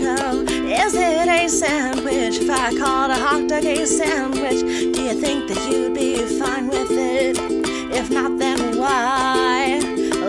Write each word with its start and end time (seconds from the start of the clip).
show. 0.00 0.42
Is 0.84 0.94
it 0.94 1.28
a 1.28 1.48
sandwich? 1.48 2.38
If 2.40 2.50
I 2.50 2.70
called 2.78 3.10
a 3.10 3.18
hot 3.26 3.48
dog 3.48 3.64
a 3.64 3.86
sandwich, 3.86 4.60
do 4.94 5.02
you 5.02 5.14
think 5.20 5.48
that 5.48 5.60
you'd 5.70 5.94
be 5.94 6.16
fine 6.38 6.68
with 6.68 6.90
it? 6.90 7.36
If 7.92 8.10
not, 8.10 8.38
then 8.38 8.78
why? 8.78 9.78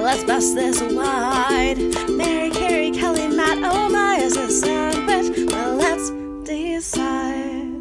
Let's 0.07 0.23
bust 0.26 0.55
this 0.55 0.81
wide. 0.81 1.77
Mary, 2.09 2.49
Carrie, 2.52 2.91
Kelly, 2.91 3.27
Matt, 3.30 3.59
oh 3.63 3.88
my, 3.89 4.18
is 4.18 4.36
a 4.36 4.49
sandwich? 4.49 5.49
Well, 5.49 5.76
let's 5.76 6.09
decide. 6.44 7.72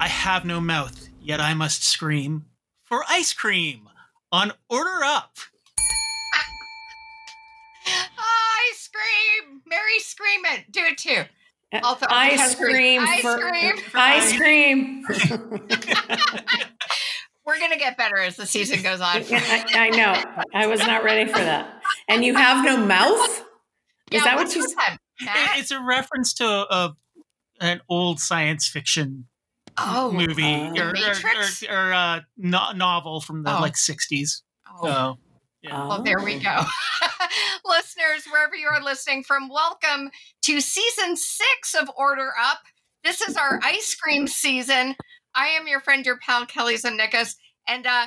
I 0.00 0.08
have 0.08 0.44
no 0.44 0.60
mouth, 0.60 1.08
yet 1.20 1.40
I 1.40 1.52
must 1.52 1.84
scream 1.84 2.46
for 2.84 3.04
ice 3.08 3.34
cream 3.34 3.88
on 4.32 4.52
Order 4.70 5.04
Up. 5.04 5.36
Mary, 9.66 9.98
scream 9.98 10.40
it. 10.46 10.70
Do 10.70 10.80
it 10.80 10.98
too. 10.98 11.22
Also, 11.82 12.06
ice 12.08 12.54
okay, 12.54 12.64
cream 12.72 13.02
ice 13.02 13.20
for 13.20 13.38
cream. 13.38 13.74
ice 13.94 14.36
cream. 14.36 15.04
We're 17.44 17.58
gonna 17.60 17.76
get 17.76 17.96
better 17.96 18.16
as 18.16 18.36
the 18.36 18.46
season 18.46 18.82
goes 18.82 19.00
on. 19.00 19.22
I, 19.30 19.64
I 19.74 19.90
know. 19.90 20.14
I 20.54 20.66
was 20.66 20.80
not 20.80 21.04
ready 21.04 21.30
for 21.30 21.38
that. 21.38 21.80
And 22.08 22.24
you 22.24 22.34
have 22.34 22.64
no 22.64 22.76
mouth? 22.76 23.44
Yeah, 24.10 24.18
Is 24.18 24.24
that 24.24 24.36
what 24.36 24.54
you 24.54 24.62
said? 24.62 24.74
time? 24.76 24.98
It's 25.58 25.70
a 25.70 25.80
reference 25.80 26.32
to 26.34 26.44
a, 26.44 26.94
an 27.60 27.80
old 27.88 28.20
science 28.20 28.68
fiction 28.68 29.26
oh, 29.78 30.10
movie 30.12 30.42
uh, 30.44 30.74
or, 30.76 30.88
or, 30.88 30.92
Matrix? 30.92 31.62
or, 31.64 31.72
or 31.72 31.92
uh, 31.92 32.20
no, 32.36 32.72
novel 32.72 33.20
from 33.20 33.42
the 33.42 33.56
Oh. 33.56 33.60
like 33.60 33.74
60s. 33.74 34.42
oh. 34.80 34.86
So, 34.86 35.18
yeah. 35.62 35.88
Well, 35.88 36.02
there 36.02 36.20
we 36.22 36.38
go. 36.38 36.62
Listeners, 37.64 38.26
wherever 38.30 38.54
you 38.54 38.68
are 38.68 38.82
listening 38.82 39.24
from, 39.24 39.48
welcome 39.48 40.10
to 40.42 40.60
season 40.60 41.16
six 41.16 41.74
of 41.74 41.90
Order 41.96 42.30
Up. 42.40 42.60
This 43.04 43.20
is 43.20 43.36
our 43.36 43.60
ice 43.62 43.94
cream 43.94 44.26
season. 44.26 44.96
I 45.34 45.48
am 45.48 45.66
your 45.66 45.80
friend, 45.80 46.04
your 46.04 46.18
pal, 46.18 46.46
Kelly 46.46 46.74
Zunikas, 46.74 47.36
and 47.68 47.86
uh, 47.86 48.06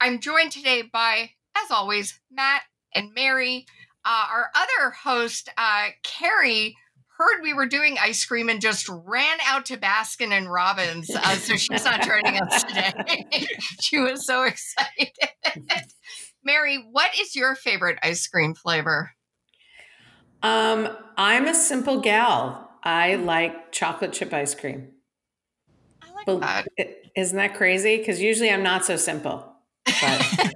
I'm 0.00 0.20
joined 0.20 0.52
today 0.52 0.82
by, 0.82 1.30
as 1.56 1.70
always, 1.70 2.20
Matt 2.30 2.62
and 2.94 3.12
Mary. 3.14 3.66
Uh, 4.04 4.26
our 4.30 4.50
other 4.54 4.90
host, 4.90 5.50
uh, 5.56 5.88
Carrie, 6.02 6.76
heard 7.18 7.42
we 7.42 7.52
were 7.52 7.66
doing 7.66 7.96
ice 8.00 8.24
cream 8.24 8.48
and 8.48 8.60
just 8.60 8.88
ran 8.88 9.38
out 9.46 9.66
to 9.66 9.76
Baskin 9.76 10.30
and 10.30 10.50
Robbins. 10.50 11.10
Uh, 11.10 11.34
so 11.34 11.56
she's 11.56 11.84
not 11.84 12.02
joining 12.02 12.40
us 12.40 12.62
today. 12.62 13.26
she 13.80 13.98
was 13.98 14.24
so 14.24 14.44
excited. 14.44 15.10
Mary, 16.48 16.82
what 16.92 17.10
is 17.20 17.36
your 17.36 17.54
favorite 17.54 17.98
ice 18.02 18.26
cream 18.26 18.54
flavor? 18.54 19.12
Um, 20.42 20.88
I'm 21.18 21.46
a 21.46 21.52
simple 21.54 22.00
gal. 22.00 22.70
I 22.82 23.16
like 23.16 23.70
chocolate 23.70 24.14
chip 24.14 24.32
ice 24.32 24.54
cream. 24.54 24.88
I 26.00 26.10
like 26.14 26.24
But 26.24 26.40
that. 26.40 26.68
it- 26.78 27.10
isn't 27.14 27.36
that 27.36 27.54
crazy? 27.54 27.98
Because 27.98 28.22
usually 28.22 28.50
I'm 28.50 28.62
not 28.62 28.86
so 28.86 28.96
simple. 28.96 29.56
But 29.84 30.54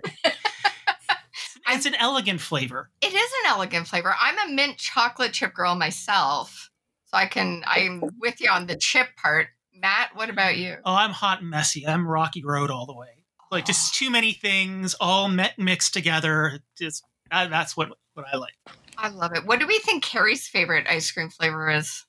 it's 1.68 1.84
an 1.84 1.94
elegant 1.96 2.40
flavor. 2.40 2.88
It 3.02 3.12
is 3.12 3.30
an 3.44 3.50
elegant 3.50 3.86
flavor. 3.86 4.14
I'm 4.18 4.48
a 4.48 4.50
mint 4.54 4.78
chocolate 4.78 5.34
chip 5.34 5.52
girl 5.52 5.74
myself. 5.74 6.70
So 7.08 7.18
I 7.18 7.26
can 7.26 7.64
I'm 7.66 8.02
with 8.18 8.40
you 8.40 8.48
on 8.48 8.66
the 8.66 8.76
chip 8.76 9.08
part. 9.22 9.48
Matt, 9.74 10.10
what 10.14 10.30
about 10.30 10.56
you? 10.56 10.76
Oh, 10.86 10.94
I'm 10.94 11.10
hot 11.10 11.42
and 11.42 11.50
messy. 11.50 11.86
I'm 11.86 12.08
Rocky 12.08 12.42
Road 12.42 12.70
all 12.70 12.86
the 12.86 12.96
way. 12.96 13.21
Like 13.52 13.66
just 13.66 13.94
too 13.94 14.10
many 14.10 14.32
things 14.32 14.94
all 14.98 15.28
met 15.28 15.58
mixed 15.58 15.92
together. 15.92 16.60
Just 16.78 17.04
uh, 17.30 17.46
that's 17.48 17.76
what 17.76 17.90
what 18.14 18.26
I 18.32 18.36
like. 18.38 18.54
I 18.96 19.08
love 19.08 19.34
it. 19.34 19.44
What 19.46 19.60
do 19.60 19.66
we 19.66 19.78
think 19.78 20.02
Carrie's 20.02 20.48
favorite 20.48 20.86
ice 20.88 21.10
cream 21.12 21.28
flavor 21.28 21.70
is? 21.70 22.04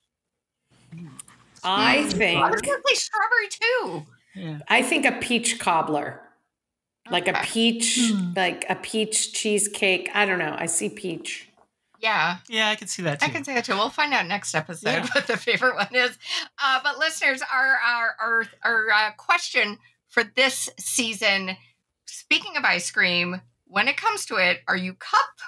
I 1.64 1.98
I 1.98 2.02
was 2.04 2.14
think 2.14 2.40
gonna 2.40 2.82
say 2.86 2.96
strawberry 2.96 3.48
too. 3.50 4.06
Yeah. 4.36 4.60
I 4.68 4.82
think 4.82 5.06
a 5.06 5.12
peach 5.14 5.60
cobbler. 5.60 6.22
Like 7.12 7.28
a 7.28 7.34
peach, 7.44 8.00
Hmm. 8.14 8.32
like 8.36 8.66
a 8.70 8.76
peach 8.76 9.34
cheesecake. 9.34 10.10
I 10.14 10.26
don't 10.26 10.40
know. 10.40 10.56
I 10.58 10.68
see 10.68 10.88
peach. 10.88 11.50
Yeah, 12.00 12.38
Yeah, 12.50 12.70
I 12.70 12.76
can 12.76 12.88
see 12.90 13.02
that 13.04 13.20
too. 13.22 13.26
I 13.26 13.30
can 13.30 13.44
say 13.46 13.54
that 13.54 13.64
too. 13.66 13.76
We'll 13.76 13.90
find 13.90 14.14
out 14.14 14.26
next 14.28 14.56
episode 14.56 14.90
Yeah. 14.90 15.08
what 15.14 15.28
the 15.28 15.38
favorite 15.38 15.76
one 15.76 15.94
is. 15.94 16.18
Uh, 16.62 16.80
but 16.84 16.98
listeners, 17.00 17.42
our 17.42 17.76
our 17.76 18.16
our, 18.20 18.46
our 18.64 18.90
uh, 18.92 19.12
question 19.18 19.78
for 20.14 20.24
this 20.24 20.70
season, 20.78 21.58
speaking 22.06 22.56
of 22.56 22.64
ice 22.64 22.92
cream, 22.92 23.42
when 23.66 23.88
it 23.88 23.98
comes 23.98 24.28
to 24.28 24.36
it, 24.36 24.60
are 24.68 24.78
you 24.78 24.94
cup 24.94 25.40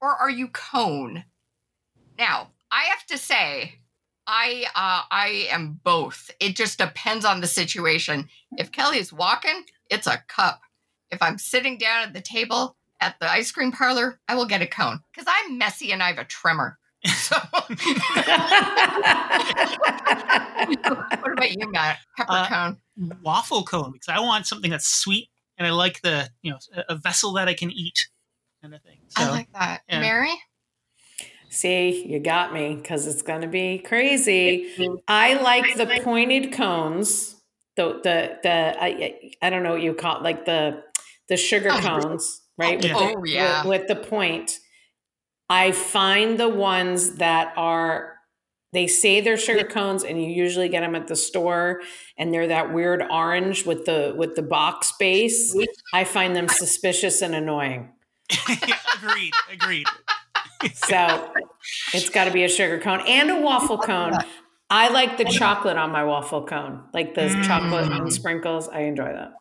or 0.00 0.14
are 0.14 0.30
you 0.30 0.46
cone? 0.48 1.24
Now, 2.16 2.52
I 2.70 2.84
have 2.84 3.04
to 3.06 3.18
say, 3.18 3.80
I 4.24 4.66
uh, 4.76 5.02
I 5.10 5.48
am 5.50 5.80
both. 5.82 6.30
It 6.38 6.54
just 6.54 6.78
depends 6.78 7.24
on 7.24 7.40
the 7.40 7.48
situation. 7.48 8.28
If 8.56 8.70
Kelly's 8.70 9.12
walking, 9.12 9.64
it's 9.90 10.06
a 10.06 10.22
cup. 10.28 10.60
If 11.10 11.20
I'm 11.20 11.36
sitting 11.36 11.76
down 11.76 12.04
at 12.04 12.14
the 12.14 12.20
table 12.20 12.76
at 13.00 13.18
the 13.18 13.30
ice 13.30 13.50
cream 13.50 13.72
parlor, 13.72 14.20
I 14.28 14.36
will 14.36 14.46
get 14.46 14.62
a 14.62 14.66
cone 14.66 15.00
because 15.12 15.26
I'm 15.28 15.58
messy 15.58 15.90
and 15.90 16.02
I 16.02 16.06
have 16.06 16.18
a 16.18 16.24
tremor. 16.24 16.78
So, 17.06 17.36
what 21.20 21.32
about 21.32 21.50
you, 21.52 21.70
Matt? 21.70 21.98
Pepper 22.16 22.32
Uh, 22.32 22.48
cone. 22.48 22.76
waffle 23.22 23.62
cone 23.64 23.92
because 23.92 24.08
I 24.08 24.20
want 24.20 24.46
something 24.46 24.70
that's 24.70 24.86
sweet 24.88 25.28
and 25.58 25.66
I 25.66 25.70
like 25.70 26.00
the 26.02 26.30
you 26.42 26.50
know 26.52 26.58
a- 26.74 26.92
a 26.92 26.96
vessel 26.96 27.32
that 27.34 27.48
I 27.48 27.54
can 27.54 27.70
eat 27.70 28.08
kind 28.62 28.74
of 28.74 28.82
thing. 28.82 28.98
So 29.08 29.22
I 29.24 29.30
like 29.30 29.52
that. 29.52 29.82
yeah. 29.88 30.00
Mary? 30.00 30.32
See, 31.50 32.04
you 32.06 32.18
got 32.20 32.52
me 32.52 32.74
because 32.74 33.06
it's 33.06 33.22
going 33.22 33.42
to 33.42 33.46
be 33.48 33.78
crazy. 33.78 34.70
I 35.06 35.34
like 35.34 35.76
the 35.76 36.00
pointed 36.02 36.52
cones. 36.52 37.36
The 37.76 38.00
the 38.02 38.38
the 38.42 38.76
I, 38.82 39.20
I 39.42 39.50
don't 39.50 39.62
know 39.62 39.72
what 39.72 39.82
you 39.82 39.94
call 39.94 40.16
it, 40.18 40.22
like 40.22 40.46
the 40.46 40.82
the 41.28 41.36
sugar 41.36 41.68
Oh. 41.72 41.78
cones, 41.80 42.42
right? 42.58 42.82
Yeah. 42.82 42.94
With 42.94 42.98
the, 43.12 43.16
Oh, 43.18 43.24
yeah. 43.24 43.66
With, 43.66 43.80
with 43.80 43.88
the 43.88 43.96
point. 43.96 44.58
I 45.48 45.72
find 45.72 46.38
the 46.38 46.48
ones 46.48 47.16
that 47.16 47.52
are 47.56 48.12
they 48.72 48.88
say 48.88 49.20
they're 49.20 49.36
sugar 49.38 49.64
cones, 49.64 50.02
and 50.02 50.20
you 50.20 50.28
usually 50.28 50.68
get 50.68 50.80
them 50.80 50.96
at 50.96 51.06
the 51.06 51.14
store, 51.14 51.80
and 52.18 52.34
they're 52.34 52.48
that 52.48 52.72
weird 52.72 53.02
orange 53.08 53.64
with 53.64 53.84
the 53.84 54.14
with 54.16 54.34
the 54.34 54.42
box 54.42 54.92
base. 54.98 55.56
I 55.92 56.02
find 56.04 56.34
them 56.34 56.48
suspicious 56.48 57.22
and 57.22 57.34
annoying. 57.36 57.92
agreed, 58.96 59.32
agreed. 59.52 59.86
So 60.74 61.30
it's 61.92 62.08
got 62.08 62.24
to 62.24 62.30
be 62.32 62.42
a 62.42 62.48
sugar 62.48 62.78
cone 62.80 63.02
and 63.06 63.30
a 63.30 63.40
waffle 63.40 63.78
cone. 63.78 64.14
I 64.70 64.88
like 64.88 65.18
the 65.18 65.24
chocolate 65.24 65.76
on 65.76 65.92
my 65.92 66.04
waffle 66.04 66.44
cone, 66.44 66.82
like 66.92 67.14
the 67.14 67.28
chocolate 67.46 67.90
Mm. 67.90 68.00
and 68.02 68.12
sprinkles. 68.12 68.68
I 68.68 68.80
enjoy 68.80 69.12
that. 69.12 69.34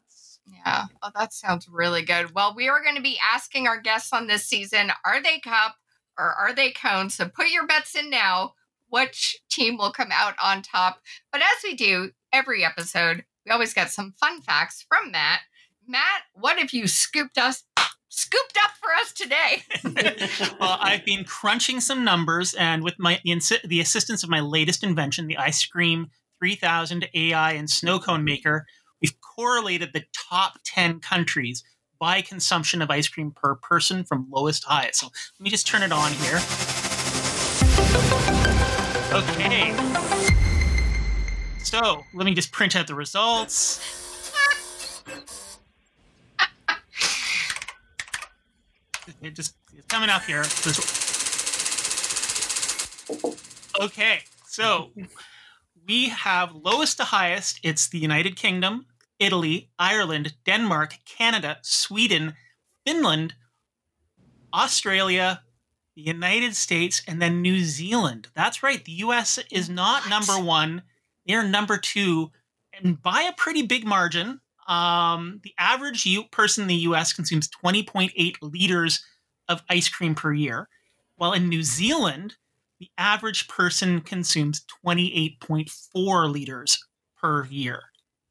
Yeah. 0.45 0.85
Oh, 1.01 1.09
that 1.15 1.33
sounds 1.33 1.67
really 1.71 2.03
good. 2.03 2.35
Well, 2.35 2.53
we 2.55 2.67
are 2.69 2.83
going 2.83 2.97
to 2.97 3.01
be 3.01 3.17
asking 3.33 3.67
our 3.67 3.79
guests 3.81 4.13
on 4.13 4.27
this 4.27 4.45
season 4.45 4.91
are 5.05 5.23
they 5.23 5.39
cup 5.39 5.75
or 6.17 6.33
are 6.33 6.53
they 6.53 6.71
cones? 6.71 7.15
So 7.15 7.27
put 7.27 7.49
your 7.49 7.67
bets 7.67 7.95
in 7.95 8.09
now. 8.09 8.53
Which 8.89 9.39
team 9.49 9.77
will 9.77 9.91
come 9.91 10.11
out 10.11 10.35
on 10.41 10.61
top? 10.61 10.99
But 11.31 11.41
as 11.41 11.63
we 11.63 11.75
do 11.75 12.11
every 12.31 12.63
episode, 12.63 13.25
we 13.45 13.51
always 13.51 13.73
get 13.73 13.89
some 13.89 14.13
fun 14.19 14.41
facts 14.41 14.85
from 14.87 15.11
Matt. 15.11 15.41
Matt, 15.87 16.23
what 16.33 16.59
have 16.59 16.71
you 16.71 16.87
scooped 16.87 17.37
us 17.37 17.63
scooped 18.09 18.57
up 18.63 18.71
for 18.79 18.89
us 19.01 19.11
today? 19.11 19.63
well, 20.59 20.77
I've 20.79 21.03
been 21.03 21.23
crunching 21.23 21.81
some 21.81 22.03
numbers, 22.03 22.53
and 22.53 22.83
with 22.83 22.95
my 22.99 23.19
insi- 23.25 23.67
the 23.67 23.79
assistance 23.79 24.23
of 24.23 24.29
my 24.29 24.39
latest 24.39 24.83
invention, 24.83 25.27
the 25.27 25.37
Ice 25.37 25.65
Cream 25.65 26.07
3000 26.39 27.09
AI 27.13 27.53
and 27.53 27.69
Snow 27.69 27.99
Cone 27.99 28.23
Maker, 28.23 28.65
we've 29.01 29.19
correlated 29.21 29.91
the 29.93 30.03
top 30.13 30.59
10 30.63 30.99
countries 30.99 31.63
by 32.03 32.21
consumption 32.21 32.81
of 32.81 32.91
ice 32.91 33.07
cream 33.07 33.31
per 33.31 33.55
person 33.55 34.03
from 34.03 34.27
lowest 34.29 34.63
to 34.63 34.67
highest. 34.67 34.99
So 34.99 35.07
let 35.39 35.41
me 35.41 35.49
just 35.49 35.65
turn 35.65 35.83
it 35.83 35.93
on 35.93 36.11
here. 36.11 36.35
Okay. 39.13 39.73
So 41.59 42.03
let 42.13 42.25
me 42.25 42.33
just 42.33 42.51
print 42.51 42.75
out 42.75 42.87
the 42.87 42.93
results. 42.93 43.79
It 49.21 49.33
just 49.33 49.55
it's 49.73 49.87
coming 49.87 50.09
up 50.09 50.23
here. 50.23 50.43
Okay, 53.81 54.19
so 54.45 54.89
we 55.87 56.09
have 56.09 56.53
lowest 56.53 56.97
to 56.97 57.05
highest. 57.05 57.61
It's 57.63 57.87
the 57.87 57.99
United 57.99 58.35
Kingdom, 58.35 58.87
Italy, 59.19 59.69
Ireland, 59.79 60.35
Denmark, 60.45 60.97
Canada, 61.05 61.59
Sweden, 61.61 62.35
Finland, 62.85 63.35
Australia, 64.53 65.43
the 65.95 66.01
United 66.01 66.55
States, 66.55 67.01
and 67.07 67.21
then 67.21 67.41
New 67.41 67.63
Zealand. 67.63 68.29
That's 68.35 68.63
right. 68.63 68.83
The 68.83 68.91
US 68.93 69.39
is 69.51 69.69
not 69.69 70.03
What? 70.03 70.09
number 70.09 70.39
one. 70.39 70.83
They're 71.25 71.43
number 71.43 71.77
two, 71.77 72.31
and 72.73 73.01
by 73.01 73.21
a 73.23 73.33
pretty 73.33 73.61
big 73.63 73.85
margin. 73.85 74.41
Um, 74.67 75.41
the 75.43 75.53
average 75.57 76.05
U- 76.05 76.23
person 76.25 76.63
in 76.63 76.67
the 76.67 76.75
US 76.75 77.13
consumes 77.13 77.49
20.8 77.49 78.37
liters 78.41 79.05
of 79.49 79.61
ice 79.69 79.89
cream 79.89 80.15
per 80.15 80.33
year, 80.33 80.69
while 81.15 81.33
in 81.33 81.49
New 81.49 81.63
Zealand, 81.63 82.37
the 82.79 82.89
average 82.97 83.47
person 83.47 84.01
consumes 84.01 84.65
28.4 84.85 86.31
liters 86.31 86.83
per 87.17 87.45
year 87.45 87.83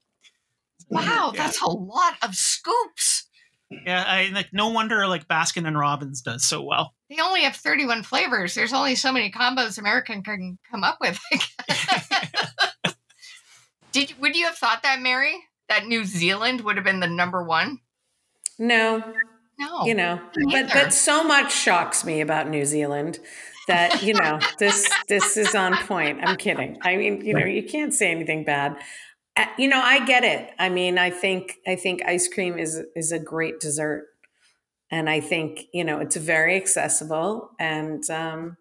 Wow, 0.89 1.31
yeah. 1.33 1.43
that's 1.43 1.61
a 1.61 1.69
lot 1.69 2.15
of 2.21 2.35
scoops. 2.35 3.27
Yeah, 3.85 4.03
I 4.05 4.29
like 4.33 4.49
no 4.53 4.69
wonder 4.69 5.07
like 5.07 5.27
Baskin 5.27 5.67
and 5.67 5.77
Robbins 5.77 6.21
does 6.21 6.45
so 6.45 6.61
well. 6.61 6.93
They 7.09 7.17
only 7.21 7.41
have 7.41 7.55
31 7.55 8.03
flavors. 8.03 8.53
There's 8.53 8.73
only 8.73 8.95
so 8.95 9.11
many 9.11 9.31
combos 9.31 9.77
American 9.77 10.21
can 10.23 10.57
come 10.69 10.83
up 10.83 10.97
with. 11.01 11.19
Did 13.91 14.13
would 14.19 14.35
you 14.35 14.45
have 14.45 14.55
thought 14.55 14.83
that, 14.83 15.01
Mary? 15.01 15.35
That 15.69 15.87
New 15.87 16.05
Zealand 16.05 16.61
would 16.61 16.75
have 16.75 16.85
been 16.85 16.99
the 16.99 17.07
number 17.07 17.43
one? 17.43 17.79
No. 18.59 19.03
No. 19.59 19.85
You 19.85 19.95
know, 19.95 20.19
but 20.51 20.71
but 20.73 20.93
so 20.93 21.23
much 21.23 21.53
shocks 21.53 22.03
me 22.03 22.21
about 22.21 22.49
New 22.49 22.65
Zealand 22.65 23.19
that 23.67 24.03
you 24.03 24.13
know 24.13 24.39
this 24.59 24.89
this 25.07 25.37
is 25.37 25.55
on 25.55 25.75
point. 25.85 26.19
I'm 26.23 26.37
kidding. 26.37 26.77
I 26.81 26.95
mean 26.97 27.25
you 27.25 27.33
know 27.33 27.45
you 27.45 27.63
can't 27.63 27.93
say 27.93 28.11
anything 28.11 28.43
bad. 28.43 28.77
Uh, 29.35 29.45
you 29.57 29.67
know 29.67 29.81
i 29.81 30.05
get 30.05 30.23
it. 30.23 30.51
I 30.59 30.69
mean 30.69 30.97
i 30.97 31.09
think 31.09 31.55
i 31.67 31.75
think 31.75 32.01
ice 32.05 32.27
cream 32.27 32.57
is 32.57 32.81
is 32.95 33.11
a 33.11 33.19
great 33.19 33.59
dessert. 33.59 34.07
And 34.91 35.09
i 35.09 35.19
think 35.19 35.65
you 35.73 35.83
know 35.83 35.99
it's 35.99 36.15
very 36.15 36.55
accessible 36.55 37.51
and 37.59 38.07
um 38.09 38.57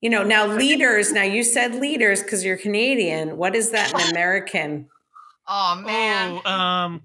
you 0.00 0.08
know 0.08 0.22
now 0.22 0.46
leaders 0.46 1.12
now 1.12 1.24
you 1.24 1.42
said 1.42 1.74
leaders 1.74 2.22
because 2.22 2.44
you're 2.44 2.56
canadian. 2.56 3.36
What 3.36 3.54
is 3.54 3.70
that 3.70 3.92
in 3.92 4.10
american 4.10 4.88
Oh 5.50 5.80
man. 5.82 6.42
Oh, 6.44 6.50
um, 6.50 7.00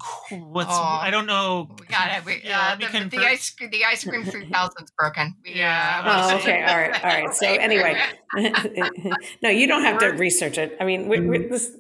what's 0.52 0.70
oh, 0.70 0.84
I 0.84 1.12
don't 1.12 1.28
know. 1.28 1.70
We 1.80 1.86
got 1.86 2.18
it. 2.18 2.26
We, 2.26 2.42
yeah, 2.44 2.74
uh, 2.74 2.76
the, 2.76 3.00
the, 3.00 3.18
the, 3.18 3.26
ice 3.26 3.56
the 3.58 3.86
ice 3.86 4.04
cream 4.04 4.26
three 4.26 4.50
thousand's 4.50 4.92
broken. 5.00 5.38
We, 5.46 5.56
yeah. 5.56 6.02
Uh, 6.04 6.30
oh, 6.30 6.36
okay. 6.38 6.62
All 6.62 6.76
right. 6.76 6.94
All 6.94 7.10
right. 7.10 7.34
So 7.34 7.48
anyway, 7.48 7.98
no, 9.42 9.50
you 9.50 9.66
don't 9.66 9.84
have 9.84 9.98
to 10.00 10.08
research 10.08 10.58
it. 10.58 10.76
I 10.82 10.84
mean, 10.84 11.08
we, 11.08 11.22
we, 11.22 11.38
mm-hmm. 11.38 11.54
this. 11.54 11.72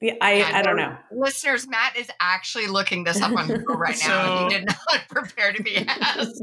Yeah, 0.00 0.14
I 0.22 0.36
yeah, 0.36 0.50
I 0.54 0.62
don't 0.62 0.76
know. 0.76 0.96
Listeners, 1.12 1.68
Matt 1.68 1.98
is 1.98 2.08
actually 2.18 2.66
looking 2.66 3.04
this 3.04 3.20
up 3.20 3.36
on 3.36 3.46
Google 3.46 3.76
right 3.76 3.98
now. 4.06 4.38
So, 4.38 4.44
he 4.44 4.54
did 4.54 4.66
not 4.66 5.02
prepare 5.10 5.52
to 5.52 5.62
be 5.62 5.76
asked. 5.76 6.42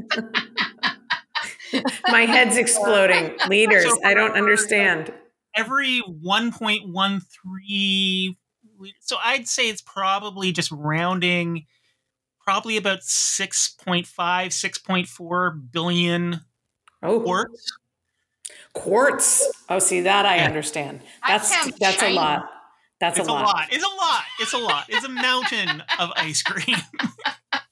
My 2.08 2.26
head's 2.26 2.56
exploding. 2.56 3.36
Leaders, 3.48 3.90
so 3.90 3.98
I 4.04 4.14
don't 4.14 4.36
understand. 4.36 5.12
Every 5.56 6.00
1.13 6.24 8.36
so 9.00 9.16
I'd 9.22 9.48
say 9.48 9.68
it's 9.68 9.82
probably 9.82 10.52
just 10.52 10.70
rounding 10.72 11.66
probably 12.42 12.76
about 12.76 13.00
6.5 13.00 14.06
6.4 14.06 15.72
billion 15.72 16.40
oh. 17.02 17.20
quarts. 17.20 17.72
Quarts? 18.74 19.50
Oh 19.68 19.78
see 19.78 20.00
that 20.02 20.26
i 20.26 20.36
yeah. 20.36 20.46
understand. 20.46 21.00
That's 21.26 21.50
that's 21.78 22.02
a 22.02 22.12
lot. 22.12 22.50
That's 23.00 23.18
it's 23.18 23.28
a, 23.28 23.32
lot. 23.32 23.42
a 23.42 23.46
lot. 23.46 23.68
it's 23.70 23.84
a 23.84 23.88
lot. 23.88 24.22
It's 24.40 24.52
a 24.52 24.58
lot. 24.58 24.84
It's 24.88 25.04
a 25.04 25.08
mountain 25.08 25.82
of 25.98 26.10
ice 26.16 26.42
cream. 26.42 26.76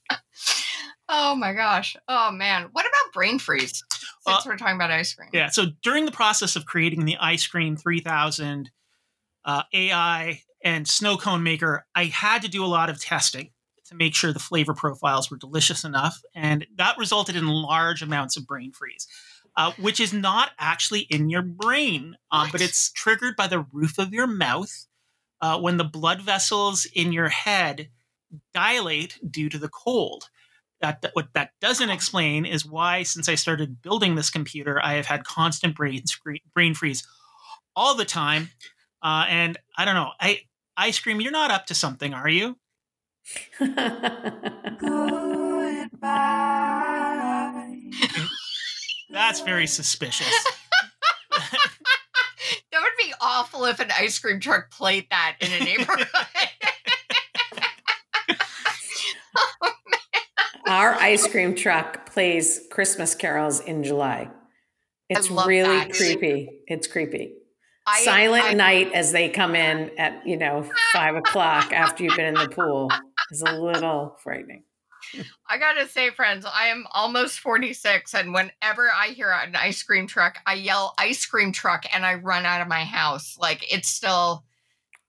Oh 1.15 1.35
my 1.35 1.53
gosh. 1.53 1.95
Oh 2.07 2.31
man. 2.31 2.69
What 2.71 2.85
about 2.85 3.13
brain 3.13 3.37
freeze 3.37 3.83
since 4.25 4.37
uh, 4.37 4.41
we're 4.45 4.57
talking 4.57 4.75
about 4.75 4.89
ice 4.89 5.13
cream? 5.13 5.29
yeah 5.31 5.49
so 5.49 5.65
during 5.83 6.05
the 6.05 6.11
process 6.11 6.55
of 6.55 6.65
creating 6.65 7.05
the 7.05 7.17
ice 7.17 7.45
cream 7.45 7.75
3000 7.75 8.71
uh, 9.45 9.63
ai 9.73 10.41
and 10.63 10.87
snow 10.87 11.17
cone 11.17 11.43
maker, 11.43 11.85
I 11.93 12.05
had 12.05 12.41
to 12.43 12.47
do 12.47 12.63
a 12.63 12.67
lot 12.67 12.89
of 12.89 13.01
testing 13.01 13.51
to 13.85 13.95
make 13.95 14.15
sure 14.15 14.31
the 14.31 14.39
flavor 14.39 14.73
profiles 14.73 15.29
were 15.29 15.37
delicious 15.37 15.83
enough. 15.83 16.21
And 16.33 16.65
that 16.77 16.97
resulted 16.97 17.35
in 17.35 17.47
large 17.47 18.01
amounts 18.01 18.37
of 18.37 18.47
brain 18.47 18.71
freeze, 18.71 19.07
uh, 19.57 19.73
which 19.77 19.99
is 19.99 20.13
not 20.13 20.51
actually 20.57 21.01
in 21.01 21.29
your 21.29 21.41
brain, 21.41 22.15
uh, 22.31 22.47
but 22.51 22.61
it's 22.61 22.91
triggered 22.91 23.35
by 23.35 23.47
the 23.47 23.65
roof 23.71 23.97
of 23.99 24.13
your 24.13 24.27
mouth 24.27 24.85
uh, 25.41 25.59
when 25.59 25.77
the 25.77 25.83
blood 25.83 26.21
vessels 26.21 26.87
in 26.93 27.11
your 27.11 27.29
head 27.29 27.89
dilate 28.53 29.19
due 29.29 29.49
to 29.49 29.57
the 29.57 29.69
cold. 29.69 30.29
That, 30.79 31.01
that, 31.01 31.11
what 31.13 31.29
that 31.33 31.51
doesn't 31.61 31.89
explain 31.89 32.45
is 32.45 32.65
why, 32.65 33.03
since 33.03 33.29
I 33.29 33.35
started 33.35 33.81
building 33.81 34.15
this 34.15 34.29
computer, 34.29 34.81
I 34.83 34.93
have 34.93 35.05
had 35.05 35.23
constant 35.23 35.75
brain 35.75 36.03
brain 36.53 36.73
freeze 36.73 37.07
all 37.75 37.95
the 37.95 38.05
time. 38.05 38.49
Uh, 39.01 39.25
and 39.29 39.57
I 39.77 39.85
don't 39.85 39.95
know. 39.95 40.11
I 40.19 40.39
ice 40.77 40.99
cream, 40.99 41.21
you're 41.21 41.31
not 41.31 41.51
up 41.51 41.65
to 41.67 41.75
something, 41.75 42.13
are 42.13 42.29
you? 42.29 42.57
That's 49.09 49.41
very 49.41 49.67
suspicious. 49.67 50.27
that 51.31 52.81
would 52.81 52.97
be 52.97 53.13
awful 53.21 53.65
if 53.65 53.79
an 53.79 53.91
ice 53.97 54.17
cream 54.19 54.39
truck 54.39 54.71
played 54.71 55.07
that 55.11 55.35
in 55.39 55.51
a 55.51 55.63
neighborhood. 55.63 56.07
oh, 59.61 59.71
Our 60.67 60.93
ice 60.95 61.27
cream 61.27 61.55
truck 61.55 62.09
plays 62.11 62.61
Christmas 62.71 63.13
carols 63.15 63.59
in 63.59 63.83
July. 63.83 64.29
It's 65.09 65.29
really 65.29 65.77
that. 65.77 65.93
creepy. 65.93 66.49
It's 66.67 66.87
creepy. 66.87 67.35
I, 67.85 68.03
Silent 68.03 68.45
I, 68.45 68.53
night 68.53 68.93
as 68.93 69.11
they 69.11 69.29
come 69.29 69.55
in 69.55 69.91
at 69.97 70.25
you 70.25 70.37
know 70.37 70.69
five 70.93 71.15
o'clock 71.15 71.73
after 71.73 72.03
you've 72.03 72.15
been 72.15 72.27
in 72.27 72.33
the 72.35 72.49
pool 72.49 72.89
is 73.31 73.41
a 73.41 73.51
little 73.51 74.15
frightening. 74.23 74.63
I 75.49 75.57
gotta 75.57 75.87
say, 75.87 76.09
friends, 76.11 76.45
I 76.45 76.67
am 76.67 76.85
almost 76.91 77.39
46, 77.39 78.13
and 78.13 78.33
whenever 78.33 78.89
I 78.93 79.07
hear 79.07 79.31
an 79.31 79.55
ice 79.55 79.83
cream 79.83 80.07
truck, 80.07 80.37
I 80.45 80.53
yell 80.53 80.93
ice 80.97 81.25
cream 81.25 81.51
truck 81.51 81.83
and 81.93 82.05
I 82.05 82.15
run 82.15 82.45
out 82.45 82.61
of 82.61 82.69
my 82.69 82.85
house. 82.85 83.37
Like 83.37 83.71
it's 83.71 83.89
still, 83.89 84.45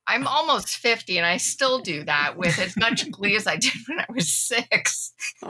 I'm 0.05 0.27
almost 0.27 0.77
50, 0.77 1.17
and 1.17 1.25
I 1.25 1.37
still 1.37 1.79
do 1.79 2.03
that 2.03 2.35
with 2.37 2.59
as 2.59 2.75
much 2.75 3.09
glee 3.09 3.37
as 3.37 3.47
I 3.47 3.55
did 3.55 3.71
when 3.87 3.99
I 3.99 4.05
was 4.13 4.29
six. 4.29 5.13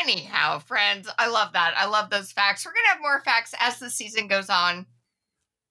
Anyhow, 0.00 0.58
friends, 0.58 1.08
I 1.18 1.28
love 1.28 1.52
that. 1.54 1.74
I 1.76 1.86
love 1.86 2.10
those 2.10 2.32
facts. 2.32 2.64
We're 2.64 2.72
going 2.72 2.84
to 2.84 2.92
have 2.92 3.00
more 3.00 3.22
facts 3.24 3.54
as 3.58 3.78
the 3.78 3.90
season 3.90 4.28
goes 4.28 4.50
on. 4.50 4.86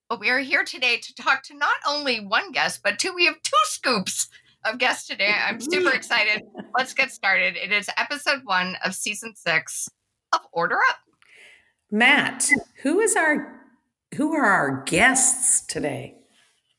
But 0.09 0.19
we 0.19 0.29
are 0.29 0.39
here 0.39 0.63
today 0.63 0.97
to 0.97 1.15
talk 1.15 1.43
to 1.43 1.57
not 1.57 1.75
only 1.87 2.19
one 2.19 2.51
guest, 2.51 2.81
but 2.83 2.97
two. 2.97 3.13
We 3.13 3.25
have 3.25 3.41
two 3.43 3.51
scoops 3.65 4.29
of 4.65 4.79
guests 4.79 5.07
today. 5.07 5.33
I'm 5.45 5.59
super 5.59 5.89
excited. 5.93 6.43
Let's 6.77 6.93
get 6.93 7.11
started. 7.11 7.57
It 7.57 7.71
is 7.71 7.89
episode 7.97 8.41
one 8.45 8.75
of 8.83 8.95
season 8.95 9.35
six 9.35 9.89
of 10.33 10.41
Order 10.51 10.77
Up. 10.89 10.97
Matt, 11.91 12.49
who 12.83 12.99
is 12.99 13.15
our 13.15 13.61
who 14.15 14.33
are 14.33 14.45
our 14.45 14.83
guests 14.85 15.61
today? 15.61 16.15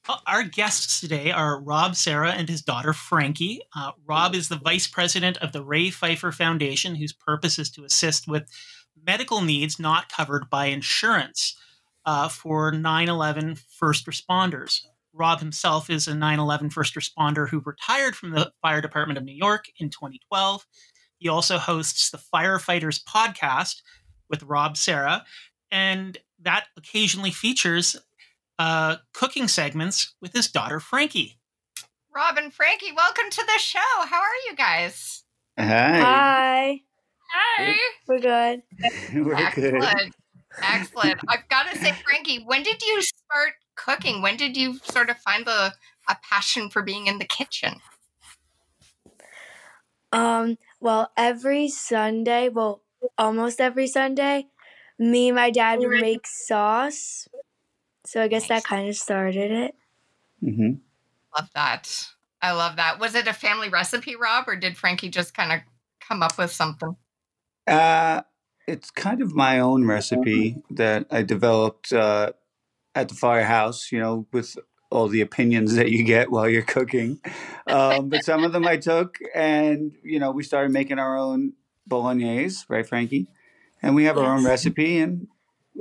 Well, 0.09 0.23
Our 0.27 0.43
guests 0.43 1.01
today 1.01 1.33
are 1.33 1.61
Rob 1.61 1.95
Serra 1.95 2.33
and 2.33 2.49
his 2.49 2.63
daughter 2.63 2.95
Frankie. 2.95 3.61
Uh, 3.77 3.93
Rob 4.07 4.35
is 4.35 4.49
the 4.49 4.57
vice 4.57 4.87
president 4.87 5.37
of 5.39 5.53
the 5.53 5.63
Ray 5.63 5.89
Pfeifer 5.91 6.33
Foundation, 6.33 6.95
whose 6.95 7.13
purpose 7.13 7.59
is 7.59 7.69
to 7.73 7.85
assist 7.85 8.27
with 8.27 8.49
medical 9.07 9.43
needs 9.43 9.79
not 9.79 10.09
covered 10.09 10.49
by 10.49 10.67
insurance 10.67 11.55
uh, 12.07 12.31
for 12.31 12.73
9 12.73 13.09
11 13.11 13.57
first 13.69 14.07
responders. 14.07 14.81
Rob 15.13 15.41
himself 15.41 15.91
is 15.91 16.09
a 16.09 16.15
9 16.15 16.39
11 16.39 16.71
first 16.71 16.95
responder 16.95 17.47
who 17.47 17.61
retired 17.67 18.17
from 18.17 18.31
the 18.31 18.51
Fire 18.63 18.81
Department 18.81 19.19
of 19.19 19.25
New 19.25 19.37
York 19.37 19.67
in 19.79 19.91
2012. 19.91 20.67
He 21.19 21.29
also 21.29 21.59
hosts 21.59 22.09
the 22.09 22.23
Firefighters 22.35 23.05
podcast 23.05 23.83
with 24.31 24.43
Rob 24.43 24.79
Serra, 24.79 25.27
and 25.71 26.17
that 26.41 26.69
occasionally 26.79 27.31
features 27.31 27.95
uh, 28.59 28.97
cooking 29.13 29.49
segments 29.49 30.15
with 30.21 30.33
his 30.33 30.49
daughter 30.49 30.81
Frankie. 30.81 31.39
Rob 32.15 32.37
and 32.37 32.53
Frankie, 32.53 32.93
welcome 32.97 33.31
to 33.31 33.45
the 33.45 33.59
show. 33.59 33.79
How 34.07 34.21
are 34.21 34.49
you 34.49 34.57
guys? 34.57 35.25
Hi. 35.59 36.01
Hi. 36.01 36.81
Hi. 37.33 37.77
We're 38.07 38.21
good. 38.21 38.63
We're 39.15 39.53
good. 39.55 39.75
Excellent. 39.75 40.15
Excellent. 40.63 41.21
I've 41.29 41.49
got 41.49 41.71
to 41.71 41.79
say, 41.79 41.93
Frankie, 42.05 42.43
when 42.45 42.63
did 42.63 42.83
you 42.83 43.03
start 43.03 43.53
cooking? 43.77 44.23
When 44.23 44.37
did 44.37 44.57
you 44.57 44.79
sort 44.79 45.11
of 45.11 45.19
find 45.19 45.47
the 45.47 45.73
a 46.09 46.17
passion 46.23 46.71
for 46.71 46.83
being 46.83 47.07
in 47.07 47.19
the 47.19 47.25
kitchen? 47.25 47.81
Um, 50.11 50.57
well, 50.81 51.13
every 51.17 51.69
Sunday, 51.69 52.49
well, 52.49 52.83
almost 53.19 53.61
every 53.61 53.87
Sunday, 53.87 54.47
me 54.99 55.29
and 55.29 55.37
my 55.37 55.51
dad 55.51 55.81
would 55.81 56.01
make 56.01 56.27
sauce. 56.27 57.29
So 58.09 58.23
I 58.23 58.29
guess 58.29 58.49
that 58.49 58.65
kind 58.65 58.89
of 58.89 58.97
started 58.97 59.51
it. 59.51 59.75
hmm 60.41 60.77
Love 61.39 61.51
that. 61.55 62.07
I 62.41 62.53
love 62.53 62.77
that. 62.77 62.99
Was 62.99 63.15
it 63.15 63.29
a 63.29 63.35
family 63.35 63.69
recipe, 63.69 64.17
Rob, 64.17 64.49
or 64.49 64.57
did 64.57 64.79
Frankie 64.79 65.11
just 65.11 65.35
kind 65.35 65.53
of 65.53 65.61
come 66.01 66.23
up 66.23 66.39
with 66.39 66.51
something? 66.51 66.97
Uh, 67.67 68.23
it's 68.67 68.91
kind 68.91 69.21
of 69.21 69.35
my 69.35 69.61
own 69.61 69.87
recipe 69.87 70.57
that 70.71 71.07
I 71.11 71.21
developed 71.21 71.93
uh, 71.93 72.33
at 72.95 73.11
the 73.11 73.15
firehouse, 73.15 73.93
you 73.93 74.01
know, 74.01 74.27
with 74.33 74.57
all 74.91 75.09
the 75.09 75.21
opinions 75.21 75.75
that 75.75 75.91
you 75.91 76.03
get 76.03 76.31
while 76.31 76.49
you're 76.49 76.63
cooking. 76.63 77.21
Um, 77.67 78.09
but 78.09 78.25
some 78.25 78.43
of 78.43 78.55
them 78.55 78.67
I 78.67 78.79
took, 78.79 79.19
and, 79.35 79.93
you 80.03 80.19
know, 80.19 80.31
we 80.31 80.45
started 80.45 80.73
making 80.73 80.99
our 80.99 81.19
own 81.19 81.53
bolognese, 81.87 82.65
right, 82.71 82.89
Frankie? 82.89 83.27
And 83.83 83.95
we 83.95 84.05
have 84.05 84.17
our 84.17 84.35
own 84.35 84.47
recipe, 84.47 84.97
and 84.97 85.29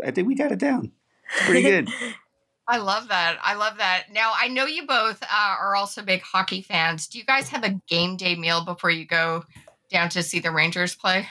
I 0.06 0.12
think 0.12 0.28
we 0.28 0.36
got 0.36 0.52
it 0.52 0.60
down. 0.60 0.92
It's 1.36 1.46
pretty 1.46 1.64
good. 1.64 1.90
I 2.70 2.80
love 2.80 3.08
that. 3.08 3.38
I 3.42 3.56
love 3.56 3.78
that. 3.78 4.08
Now, 4.12 4.34
I 4.36 4.50
know 4.50 4.66
you 4.66 4.86
both 4.86 5.24
uh, 5.24 5.28
are 5.32 5.76
also 5.76 6.02
big 6.02 6.22
hockey 6.22 6.62
fans. 6.62 7.08
Do 7.08 7.18
you 7.18 7.24
guys 7.24 7.48
have 7.50 7.64
a 7.64 7.80
game 7.88 8.18
day 8.18 8.36
meal 8.36 8.66
before 8.66 8.90
you 8.90 9.06
go 9.06 9.46
down 9.90 10.10
to 10.10 10.22
see 10.22 10.40
the 10.40 10.52
Rangers 10.52 10.94
play? 10.94 11.28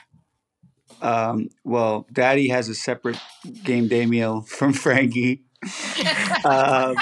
Um, 1.02 1.50
well, 1.62 2.06
Daddy 2.10 2.48
has 2.48 2.70
a 2.70 2.74
separate 2.74 3.18
game 3.64 3.86
day 3.86 4.06
meal 4.06 4.40
from 4.42 4.72
Frankie. 4.74 5.42
Um, 6.44 6.94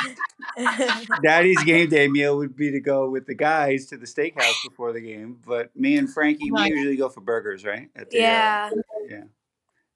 Daddy's 1.23 1.63
game 1.65 1.91
day 1.91 2.09
meal 2.09 2.39
would 2.39 2.57
be 2.57 2.71
to 2.71 2.81
go 2.81 3.11
with 3.11 3.27
the 3.27 3.35
guys 3.35 3.87
to 3.87 3.97
the 3.99 4.07
steakhouse 4.07 4.55
before 4.67 4.93
the 4.93 5.01
game, 5.01 5.39
but 5.47 5.75
me 5.77 5.99
and 5.99 6.11
Frankie, 6.11 6.51
we 6.51 6.69
usually 6.69 6.97
go 6.97 7.09
for 7.11 7.21
burgers, 7.21 7.65
right? 7.65 7.91
At 7.95 8.11
the, 8.11 8.19
uh, 8.19 8.71
yeah. 9.09 9.25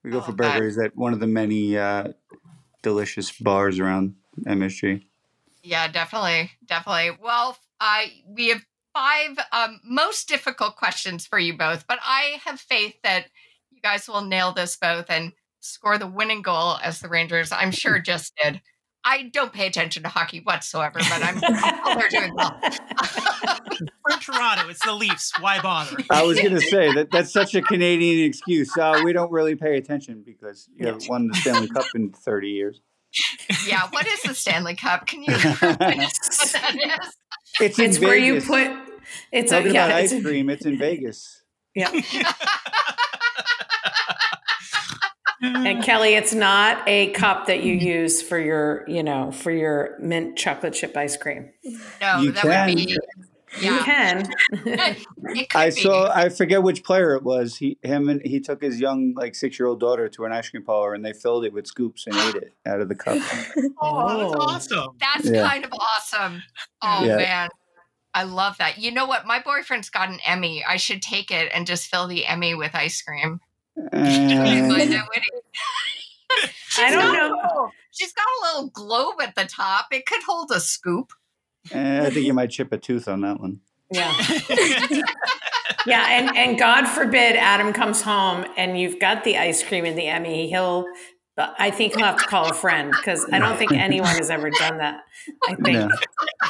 we 0.02 0.10
go 0.10 0.18
I 0.18 0.22
for 0.22 0.32
love 0.32 0.36
that. 0.38 0.54
burgers 0.54 0.76
at 0.78 0.96
one 0.96 1.14
of 1.14 1.20
the 1.20 1.26
many 1.26 1.78
uh, 1.78 2.08
delicious 2.82 3.32
bars 3.32 3.78
around 3.78 4.14
MSG. 4.46 5.02
Yeah, 5.62 5.88
definitely, 5.88 6.52
definitely. 6.64 7.18
Well, 7.22 7.56
I 7.80 8.12
we 8.26 8.48
have 8.48 8.64
five 8.94 9.38
um, 9.52 9.80
most 9.84 10.28
difficult 10.28 10.76
questions 10.76 11.26
for 11.26 11.38
you 11.38 11.56
both, 11.56 11.86
but 11.86 11.98
I 12.02 12.38
have 12.44 12.60
faith 12.60 12.94
that 13.02 13.26
you 13.70 13.80
guys 13.80 14.08
will 14.08 14.22
nail 14.22 14.52
this 14.52 14.76
both 14.76 15.06
and 15.08 15.32
score 15.60 15.98
the 15.98 16.06
winning 16.06 16.42
goal 16.42 16.78
as 16.82 17.00
the 17.00 17.08
Rangers. 17.08 17.52
I'm 17.52 17.70
sure 17.70 17.98
just 18.04 18.32
did. 18.42 18.60
I 19.04 19.24
don't 19.32 19.52
pay 19.52 19.66
attention 19.66 20.02
to 20.02 20.08
hockey 20.08 20.40
whatsoever, 20.40 20.98
but 20.98 21.22
I'm 21.22 21.40
they're 21.98 22.08
doing 22.08 22.34
well. 22.34 22.60
We're 24.08 24.14
in 24.14 24.20
Toronto. 24.20 24.68
It's 24.68 24.84
the 24.84 24.94
Leafs. 24.94 25.32
Why 25.40 25.60
bother? 25.60 25.96
I 26.10 26.22
was 26.22 26.40
going 26.40 26.54
to 26.54 26.60
say 26.60 26.92
that 26.94 27.10
that's 27.10 27.32
such 27.32 27.54
a 27.54 27.62
Canadian 27.62 28.26
excuse. 28.28 28.76
Uh, 28.76 29.00
we 29.04 29.12
don't 29.12 29.30
really 29.32 29.54
pay 29.56 29.76
attention 29.76 30.22
because 30.24 30.68
you 30.74 30.86
haven't 30.86 31.08
won 31.08 31.28
the 31.28 31.34
Stanley 31.36 31.68
Cup 31.68 31.84
in 31.94 32.10
30 32.12 32.48
years. 32.48 32.80
yeah, 33.66 33.88
what 33.90 34.06
is 34.06 34.22
the 34.22 34.34
Stanley 34.34 34.74
Cup? 34.76 35.06
Can 35.06 35.22
you 35.22 35.32
what 35.60 35.78
that 35.78 35.98
is? 35.98 37.14
It's, 37.60 37.78
in 37.78 37.84
It's 37.86 37.98
where 37.98 38.16
you 38.16 38.40
put. 38.40 38.70
It's 39.32 39.52
a, 39.52 39.62
yeah. 39.62 39.70
about 39.86 40.02
It's 40.02 40.12
ice 40.12 40.20
a, 40.20 40.22
cream, 40.22 40.50
it's 40.50 40.66
in 40.66 40.78
Vegas. 40.78 41.42
yeah. 41.74 41.90
And 45.40 45.84
Kelly, 45.84 46.14
it's 46.14 46.34
not 46.34 46.82
a 46.88 47.10
cup 47.12 47.46
that 47.46 47.62
you 47.62 47.72
use 47.74 48.20
for 48.20 48.40
your, 48.40 48.84
you 48.88 49.04
know, 49.04 49.30
for 49.30 49.52
your 49.52 49.96
mint 50.00 50.36
chocolate 50.36 50.74
chip 50.74 50.96
ice 50.96 51.16
cream. 51.16 51.50
No, 52.00 52.18
You 52.18 52.32
that 52.32 52.42
can. 52.42 52.66
would 52.66 52.76
be 52.76 52.98
You 53.60 53.78
can. 53.80 54.28
I 55.54 55.70
be. 55.70 55.70
saw. 55.70 56.10
I 56.14 56.28
forget 56.28 56.62
which 56.62 56.82
player 56.84 57.14
it 57.14 57.22
was. 57.22 57.56
He, 57.56 57.78
him, 57.82 58.08
and 58.08 58.20
he 58.24 58.40
took 58.40 58.62
his 58.62 58.80
young, 58.80 59.14
like 59.16 59.34
six-year-old 59.34 59.80
daughter 59.80 60.08
to 60.08 60.24
an 60.24 60.32
ice 60.32 60.48
cream 60.50 60.64
parlor, 60.64 60.94
and 60.94 61.04
they 61.04 61.12
filled 61.12 61.44
it 61.44 61.52
with 61.52 61.66
scoops 61.66 62.06
and 62.06 62.16
ate 62.16 62.34
it 62.36 62.54
out 62.66 62.80
of 62.80 62.88
the 62.88 62.94
cup. 62.94 63.18
Oh, 63.80 64.18
that's 64.18 64.34
Oh. 64.34 64.40
awesome. 64.40 64.96
That's 65.00 65.30
Yeah. 65.30 65.48
kind 65.48 65.64
of 65.64 65.72
awesome. 65.72 66.42
Oh 66.82 67.04
Yeah. 67.04 67.16
man. 67.16 67.48
I 68.14 68.24
love 68.24 68.56
that. 68.58 68.78
You 68.78 68.90
know 68.90 69.06
what? 69.06 69.26
My 69.26 69.40
boyfriend's 69.40 69.90
got 69.90 70.08
an 70.08 70.18
Emmy. 70.26 70.64
I 70.66 70.76
should 70.76 71.02
take 71.02 71.30
it 71.30 71.50
and 71.54 71.66
just 71.66 71.86
fill 71.88 72.06
the 72.08 72.26
Emmy 72.26 72.54
with 72.54 72.74
ice 72.74 73.00
cream. 73.02 73.40
Uh, 73.76 73.88
Find 73.90 74.32
out 74.94 75.08
what 75.08 75.18
it- 75.18 76.50
I 76.78 76.90
don't 76.90 77.12
know. 77.12 77.26
a 77.28 77.36
little- 77.36 77.70
She's 77.92 78.12
got 78.12 78.24
a 78.24 78.38
little 78.46 78.70
globe 78.70 79.16
at 79.22 79.34
the 79.34 79.44
top. 79.44 79.86
It 79.92 80.06
could 80.06 80.22
hold 80.26 80.50
a 80.52 80.60
scoop. 80.60 81.12
Eh, 81.72 82.06
I 82.06 82.10
think 82.10 82.26
you 82.26 82.34
might 82.34 82.50
chip 82.50 82.72
a 82.72 82.78
tooth 82.78 83.08
on 83.08 83.20
that 83.22 83.40
one. 83.40 83.60
Yeah. 83.90 84.14
Yeah, 85.86 86.06
and 86.10 86.36
and 86.36 86.58
God 86.58 86.86
forbid 86.86 87.36
Adam 87.36 87.72
comes 87.72 88.02
home 88.02 88.44
and 88.58 88.78
you've 88.78 88.98
got 89.00 89.24
the 89.24 89.38
ice 89.38 89.62
cream 89.62 89.86
in 89.86 89.96
the 89.96 90.06
Emmy. 90.06 90.48
He'll, 90.50 90.84
I 91.38 91.70
think 91.70 91.94
he'll 91.94 92.04
have 92.04 92.18
to 92.18 92.26
call 92.26 92.50
a 92.50 92.54
friend 92.54 92.90
because 92.92 93.24
I 93.32 93.38
don't 93.38 93.56
think 93.56 93.72
anyone 93.72 94.14
has 94.16 94.28
ever 94.28 94.50
done 94.50 94.78
that. 94.78 95.00
I 95.48 95.54
think 95.54 95.76
Yeah. 95.76 95.88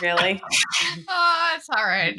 really. 0.03 0.43
Oh, 1.09 1.53
it's 1.57 1.69
all 1.71 1.85
right. 1.85 2.19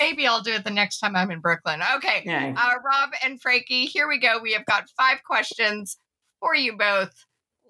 Maybe 0.00 0.26
I'll 0.26 0.42
do 0.42 0.52
it 0.52 0.64
the 0.64 0.70
next 0.70 0.98
time 0.98 1.14
I'm 1.14 1.30
in 1.30 1.40
Brooklyn. 1.40 1.80
Okay. 1.96 2.22
Yeah. 2.24 2.54
Uh, 2.56 2.74
Rob 2.84 3.10
and 3.24 3.40
Frankie, 3.40 3.84
here 3.86 4.08
we 4.08 4.18
go. 4.18 4.38
We 4.42 4.52
have 4.54 4.64
got 4.66 4.84
five 4.96 5.18
questions 5.24 5.98
for 6.40 6.54
you 6.54 6.76
both. 6.76 7.12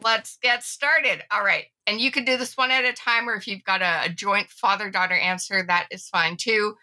Let's 0.02 0.38
get 0.42 0.62
started. 0.62 1.22
All 1.30 1.44
right. 1.44 1.64
And 1.86 2.00
you 2.00 2.10
can 2.10 2.24
do 2.24 2.36
this 2.36 2.56
one 2.56 2.70
at 2.70 2.84
a 2.84 2.92
time, 2.92 3.28
or 3.28 3.34
if 3.34 3.46
you've 3.46 3.64
got 3.64 3.82
a, 3.82 4.06
a 4.06 4.08
joint 4.08 4.48
father 4.50 4.90
daughter 4.90 5.16
answer, 5.16 5.64
that 5.66 5.88
is 5.90 6.08
fine 6.08 6.36
too. 6.36 6.74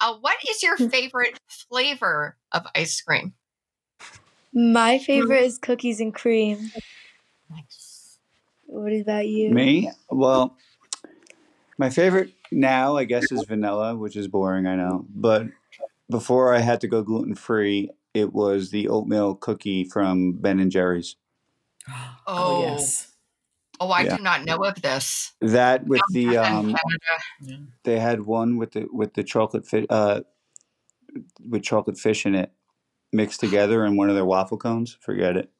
Uh, 0.00 0.14
what 0.20 0.36
is 0.48 0.62
your 0.62 0.76
favorite 0.76 1.38
flavor 1.48 2.36
of 2.52 2.66
ice 2.74 3.00
cream? 3.00 3.34
My 4.52 4.98
favorite 4.98 5.44
is 5.44 5.58
cookies 5.58 6.00
and 6.00 6.14
cream. 6.14 6.72
Nice. 7.50 8.18
What 8.66 8.92
about 8.92 9.28
you? 9.28 9.50
Me? 9.50 9.90
Well, 10.10 10.56
my 11.78 11.90
favorite 11.90 12.30
now, 12.50 12.96
I 12.96 13.04
guess, 13.04 13.30
is 13.32 13.44
vanilla, 13.44 13.96
which 13.96 14.16
is 14.16 14.28
boring, 14.28 14.66
I 14.66 14.76
know. 14.76 15.06
But 15.08 15.46
before 16.10 16.54
I 16.54 16.58
had 16.58 16.80
to 16.82 16.88
go 16.88 17.02
gluten 17.02 17.34
free, 17.34 17.90
it 18.14 18.32
was 18.32 18.70
the 18.70 18.88
oatmeal 18.88 19.34
cookie 19.34 19.84
from 19.84 20.32
Ben 20.32 20.60
and 20.60 20.70
Jerry's. 20.70 21.16
Oh, 21.88 22.16
Oh 22.26 22.62
yes. 22.62 23.08
Oh, 23.80 23.90
I 23.90 24.02
Yeah. 24.02 24.16
do 24.16 24.22
not 24.22 24.44
know 24.44 24.56
of 24.64 24.80
this. 24.80 25.32
That 25.40 25.84
with 25.86 26.02
the 26.10 26.38
um, 26.38 26.76
they 27.82 27.98
had 27.98 28.20
one 28.20 28.56
with 28.56 28.72
the 28.72 28.86
with 28.92 29.14
the 29.14 29.24
chocolate 29.24 29.66
fish 29.66 29.86
uh, 29.90 30.20
with 31.48 31.62
chocolate 31.64 31.98
fish 31.98 32.24
in 32.26 32.34
it 32.36 32.52
mixed 33.12 33.40
together 33.46 33.84
in 33.84 33.96
one 33.96 34.08
of 34.08 34.14
their 34.14 34.24
waffle 34.24 34.56
cones. 34.56 34.96
Forget 35.00 35.36
it. 35.36 35.50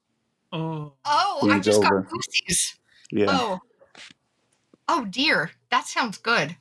Oh. 0.52 0.93
Oh, 1.05 1.49
I 1.50 1.59
just 1.59 1.83
over. 1.83 2.02
got 2.02 2.11
goosies. 2.11 2.76
Yeah. 3.11 3.26
Oh. 3.29 3.59
Oh 4.88 5.05
dear, 5.07 5.50
that 5.71 5.87
sounds 5.87 6.19
good. 6.19 6.57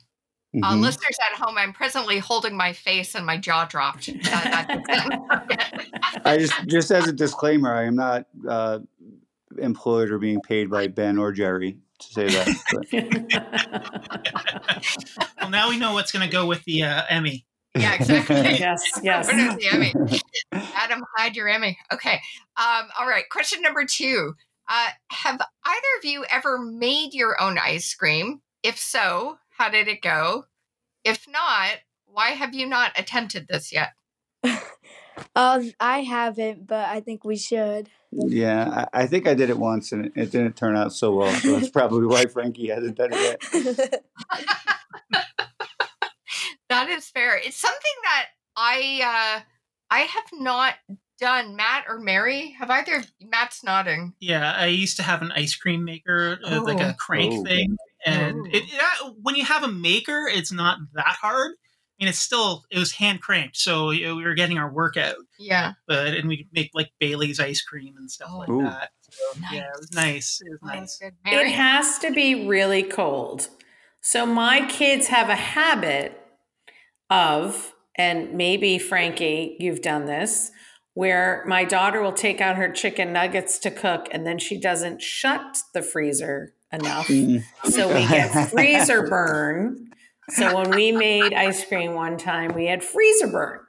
Uh, 0.62 0.72
Mhm. 0.74 0.80
listeners 0.82 1.16
at 1.32 1.40
home, 1.40 1.56
I'm 1.56 1.72
presently 1.72 2.18
holding 2.18 2.54
my 2.56 2.72
face 2.74 3.14
and 3.14 3.24
my 3.24 3.38
jaw 3.38 3.64
dropped. 3.64 4.06
That- 4.24 4.82
that- 4.86 6.22
I 6.26 6.38
just 6.38 6.66
just 6.66 6.90
as 6.90 7.08
a 7.08 7.12
disclaimer, 7.12 7.74
I 7.74 7.84
am 7.84 7.96
not 7.96 8.26
uh, 8.48 8.80
employed 9.58 10.10
or 10.10 10.18
being 10.18 10.40
paid 10.40 10.70
by 10.70 10.88
Ben 10.88 11.18
or 11.18 11.32
Jerry 11.32 11.78
to 11.98 12.12
say 12.12 12.26
that. 12.28 12.48
Well, 15.40 15.50
now 15.50 15.68
we 15.68 15.76
know 15.76 15.92
what's 15.92 16.12
going 16.12 16.24
to 16.24 16.32
go 16.32 16.46
with 16.46 16.62
the 16.64 16.84
uh, 16.84 17.02
Emmy. 17.08 17.44
Yeah, 17.76 17.94
exactly. 17.94 18.36
yes, 18.58 18.80
yes. 19.02 19.26
What 19.26 19.36
is 19.36 19.56
the 19.56 19.66
Emmy? 19.72 19.92
Adam, 20.52 21.04
hide 21.16 21.34
your 21.34 21.48
Emmy. 21.48 21.76
Okay. 21.92 22.20
Um, 22.56 22.88
all 22.98 23.08
right. 23.08 23.24
Question 23.28 23.60
number 23.60 23.84
two. 23.84 24.34
Uh, 24.68 24.88
have 25.08 25.40
either 25.64 25.86
of 25.98 26.04
you 26.04 26.24
ever 26.30 26.58
made 26.58 27.12
your 27.12 27.40
own 27.42 27.58
ice 27.58 27.92
cream? 27.94 28.40
If 28.62 28.78
so, 28.78 29.38
how 29.58 29.68
did 29.68 29.88
it 29.88 30.00
go? 30.00 30.44
If 31.04 31.26
not, 31.28 31.78
why 32.06 32.30
have 32.30 32.54
you 32.54 32.66
not 32.66 32.92
attempted 32.96 33.48
this 33.48 33.72
yet? 33.72 33.90
Um, 35.36 35.72
I 35.80 36.00
haven't, 36.00 36.66
but 36.66 36.86
I 36.88 37.00
think 37.00 37.24
we 37.24 37.36
should. 37.36 37.88
Yeah, 38.10 38.86
I, 38.92 39.02
I 39.02 39.06
think 39.06 39.26
I 39.26 39.34
did 39.34 39.48
it 39.50 39.58
once 39.58 39.92
and 39.92 40.06
it, 40.06 40.12
it 40.14 40.30
didn't 40.32 40.56
turn 40.56 40.76
out 40.76 40.92
so 40.92 41.14
well. 41.14 41.32
So 41.34 41.52
that's 41.52 41.70
probably 41.70 42.06
why 42.06 42.26
Frankie 42.26 42.68
hasn't 42.68 42.96
done 42.96 43.10
it 43.12 43.38
yet. 43.82 44.04
That 46.68 46.88
is 46.88 47.06
fair. 47.10 47.36
It's 47.36 47.58
something 47.58 47.78
that 48.04 48.26
I 48.56 49.36
uh 49.38 49.40
I 49.90 49.98
have 50.00 50.24
not 50.32 50.74
done. 51.20 51.54
Matt 51.54 51.84
or 51.86 51.98
Mary, 52.00 52.56
have 52.58 52.70
either 52.70 53.02
Matt's 53.20 53.62
nodding. 53.62 54.14
Yeah, 54.20 54.54
I 54.56 54.66
used 54.68 54.96
to 54.96 55.02
have 55.02 55.20
an 55.20 55.32
ice 55.32 55.54
cream 55.54 55.84
maker, 55.84 56.38
uh, 56.42 56.62
like 56.62 56.80
Oh. 56.80 56.88
a 56.90 56.94
crank 56.94 57.34
Oh. 57.34 57.44
thing, 57.44 57.76
and 58.06 58.36
Oh. 58.40 58.48
it, 58.50 58.64
yeah, 58.72 59.10
when 59.20 59.34
you 59.36 59.44
have 59.44 59.62
a 59.64 59.68
maker, 59.68 60.26
it's 60.32 60.50
not 60.50 60.78
that 60.94 61.16
hard. 61.20 61.52
I 62.02 62.04
mean, 62.04 62.08
it's 62.08 62.18
still 62.18 62.64
it 62.68 62.80
was 62.80 62.90
hand 62.90 63.20
cranked, 63.20 63.56
so 63.56 63.90
you 63.90 64.08
know, 64.08 64.16
we 64.16 64.24
were 64.24 64.34
getting 64.34 64.58
our 64.58 64.68
workout, 64.72 65.14
Yeah. 65.38 65.74
but 65.86 66.08
and 66.08 66.28
we 66.28 66.48
make 66.52 66.72
like 66.74 66.90
Bailey's 66.98 67.38
ice 67.38 67.62
cream 67.62 67.94
and 67.96 68.10
stuff 68.10 68.30
like 68.34 68.48
Ooh. 68.48 68.62
that. 68.62 68.90
So, 69.08 69.22
Yeah, 69.52 69.66
it 69.68 69.78
was 69.78 69.92
nice. 69.92 70.42
It 70.44 70.50
was 70.50 70.58
That's 70.64 71.00
nice. 71.00 71.12
good. 71.24 71.32
It 71.32 71.52
has 71.52 72.00
to 72.00 72.10
be 72.10 72.48
really 72.48 72.82
cold. 72.82 73.46
So 74.00 74.26
my 74.26 74.66
kids 74.66 75.06
have 75.08 75.28
a 75.28 75.36
habit 75.36 76.20
of, 77.08 77.72
and 77.94 78.34
maybe 78.34 78.80
Frankie, 78.80 79.56
you've 79.60 79.82
done 79.82 80.06
this, 80.06 80.50
where 80.94 81.44
my 81.46 81.64
daughter 81.64 82.02
will 82.02 82.12
take 82.12 82.40
out 82.40 82.56
her 82.56 82.68
chicken 82.68 83.12
nuggets 83.12 83.60
to 83.60 83.70
cook 83.70 84.08
and 84.10 84.26
then 84.26 84.40
she 84.40 84.58
doesn't 84.58 85.00
shut 85.02 85.58
the 85.72 85.82
freezer 85.82 86.52
enough. 86.72 87.08
So 87.70 87.94
we 87.94 88.08
get 88.08 88.50
freezer 88.50 89.06
burn. 89.08 89.90
So 90.30 90.56
when 90.56 90.70
we 90.70 90.92
made 90.92 91.34
ice 91.34 91.64
cream 91.64 91.94
one 91.94 92.16
time, 92.16 92.54
we 92.54 92.66
had 92.66 92.82
freezer 92.82 93.26
burn, 93.26 93.60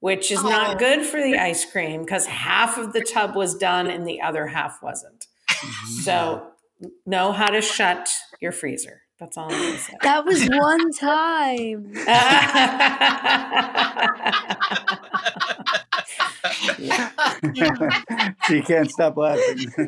which 0.00 0.30
is 0.30 0.38
Oh. 0.40 0.48
not 0.48 0.78
good 0.78 1.04
for 1.04 1.20
the 1.22 1.36
ice 1.38 1.70
cream 1.70 2.02
because 2.02 2.26
half 2.26 2.78
of 2.78 2.92
the 2.92 3.02
tub 3.02 3.34
was 3.34 3.54
done 3.56 3.86
and 3.86 4.06
the 4.06 4.20
other 4.20 4.48
half 4.48 4.82
wasn't. 4.82 5.26
So 6.02 6.48
mm-hmm. 6.82 6.88
know 7.06 7.32
how 7.32 7.48
to 7.48 7.60
shut 7.60 8.08
your 8.40 8.52
freezer. 8.52 9.02
That's 9.18 9.38
all 9.38 9.50
I'm 9.50 9.58
going 9.58 9.72
to 9.72 9.78
say. 9.78 9.94
that 10.02 10.26
was 10.26 10.46
one 10.46 10.92
time. 10.92 11.94
she 18.46 18.60
can't 18.62 18.90
stop 18.90 19.16
laughing. 19.16 19.72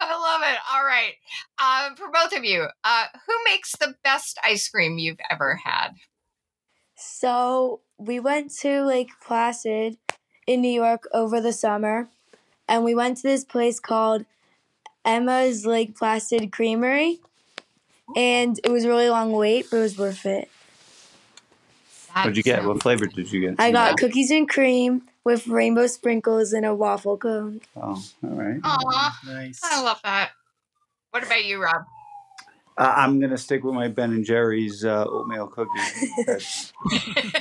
I 0.00 0.16
love 0.16 0.42
it. 0.44 0.58
All 0.72 0.84
right. 0.84 1.14
Um, 1.62 1.94
for 1.96 2.08
both 2.34 2.38
of 2.38 2.44
you, 2.44 2.68
uh, 2.84 3.06
who 3.26 3.34
makes 3.44 3.72
the 3.76 3.94
best 4.02 4.38
ice 4.44 4.68
cream 4.68 4.98
you've 4.98 5.20
ever 5.30 5.56
had? 5.56 5.90
So 6.96 7.80
we 7.98 8.20
went 8.20 8.52
to 8.58 8.84
Lake 8.84 9.10
Placid 9.24 9.96
in 10.46 10.60
New 10.60 10.68
York 10.70 11.04
over 11.12 11.40
the 11.40 11.52
summer, 11.52 12.08
and 12.68 12.84
we 12.84 12.94
went 12.94 13.18
to 13.18 13.22
this 13.22 13.44
place 13.44 13.80
called 13.80 14.24
Emma's 15.04 15.66
Lake 15.66 15.96
Placid 15.96 16.52
Creamery, 16.52 17.20
and 18.16 18.58
it 18.62 18.70
was 18.70 18.84
a 18.84 18.88
really 18.88 19.08
long 19.08 19.32
wait, 19.32 19.66
but 19.70 19.78
it 19.78 19.80
was 19.80 19.98
worth 19.98 20.26
it. 20.26 20.48
What'd 22.14 22.36
you 22.36 22.42
get? 22.42 22.64
What 22.64 22.82
flavor 22.82 23.06
did 23.06 23.32
you 23.32 23.40
get? 23.40 23.56
I 23.58 23.72
got 23.72 23.96
cookies 23.98 24.30
and 24.30 24.48
cream 24.48 25.02
with 25.24 25.48
rainbow 25.48 25.88
sprinkles 25.88 26.52
and 26.52 26.64
a 26.64 26.74
waffle 26.74 27.16
cone. 27.16 27.60
Oh, 27.76 28.02
all 28.22 28.30
right. 28.30 28.60
Aw, 28.62 29.20
Nice. 29.26 29.60
I 29.64 29.82
love 29.82 30.00
that. 30.04 30.30
What 31.10 31.24
about 31.24 31.44
you, 31.44 31.60
Rob? 31.62 31.84
Uh, 32.76 32.92
I'm 32.96 33.20
gonna 33.20 33.38
stick 33.38 33.62
with 33.62 33.74
my 33.74 33.88
Ben 33.88 34.12
and 34.12 34.24
Jerry's 34.24 34.84
uh, 34.84 35.04
oatmeal 35.08 35.46
cookie. 35.46 35.70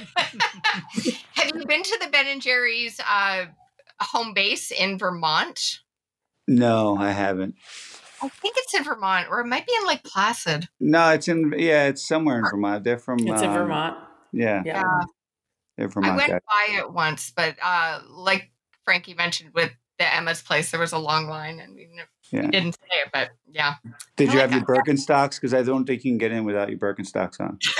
Have 1.33 1.51
you 1.55 1.65
been 1.65 1.83
to 1.83 1.99
the 2.01 2.09
Ben 2.11 2.27
and 2.27 2.41
Jerry's 2.41 2.99
uh, 2.99 3.45
home 3.99 4.33
base 4.33 4.71
in 4.71 4.97
Vermont? 4.97 5.79
no, 6.47 6.97
I 6.97 7.11
haven't. 7.11 7.55
I 8.21 8.27
think 8.29 8.55
it's 8.57 8.73
in 8.73 8.83
Vermont, 8.83 9.27
or 9.29 9.39
it 9.41 9.47
might 9.47 9.65
be 9.65 9.73
in 9.81 9.87
Lake 9.87 10.03
Placid. 10.03 10.69
No, 10.79 11.09
it's 11.09 11.27
in 11.27 11.53
yeah, 11.57 11.87
it's 11.87 12.05
somewhere 12.07 12.37
in 12.39 12.45
Vermont. 12.45 12.83
They're 12.83 12.97
from 12.99 13.19
it's 13.19 13.41
in 13.41 13.49
um, 13.49 13.53
Vermont. 13.53 13.97
Yeah, 14.31 14.61
Yeah. 14.65 14.83
they're 15.77 15.89
I 15.95 16.15
went 16.15 16.29
guys. 16.31 16.39
by 16.47 16.67
it 16.77 16.91
once, 16.93 17.31
but 17.35 17.55
uh, 17.61 17.99
like 18.09 18.51
Frankie 18.85 19.13
mentioned 19.13 19.51
with 19.53 19.71
the 19.99 20.13
Emma's 20.13 20.41
place, 20.41 20.71
there 20.71 20.79
was 20.79 20.91
a 20.93 20.97
long 20.97 21.27
line, 21.27 21.59
and 21.59 21.75
we, 21.75 21.83
n- 21.85 22.05
we 22.33 22.39
Yeah. 22.39 22.51
didn't 22.51 22.73
say 22.73 22.87
it. 23.05 23.09
But 23.13 23.29
yeah, 23.49 23.75
Did 24.17 24.29
I 24.29 24.33
you 24.33 24.39
like 24.39 24.49
have 24.51 24.59
your 24.59 24.67
Birkenstocks? 24.67 25.35
Because 25.35 25.53
I 25.53 25.61
don't 25.63 25.85
think 25.85 26.03
you 26.03 26.11
can 26.11 26.17
get 26.17 26.31
in 26.31 26.43
without 26.43 26.69
your 26.69 26.79
Birkenstocks 26.79 27.39
on. 27.39 27.59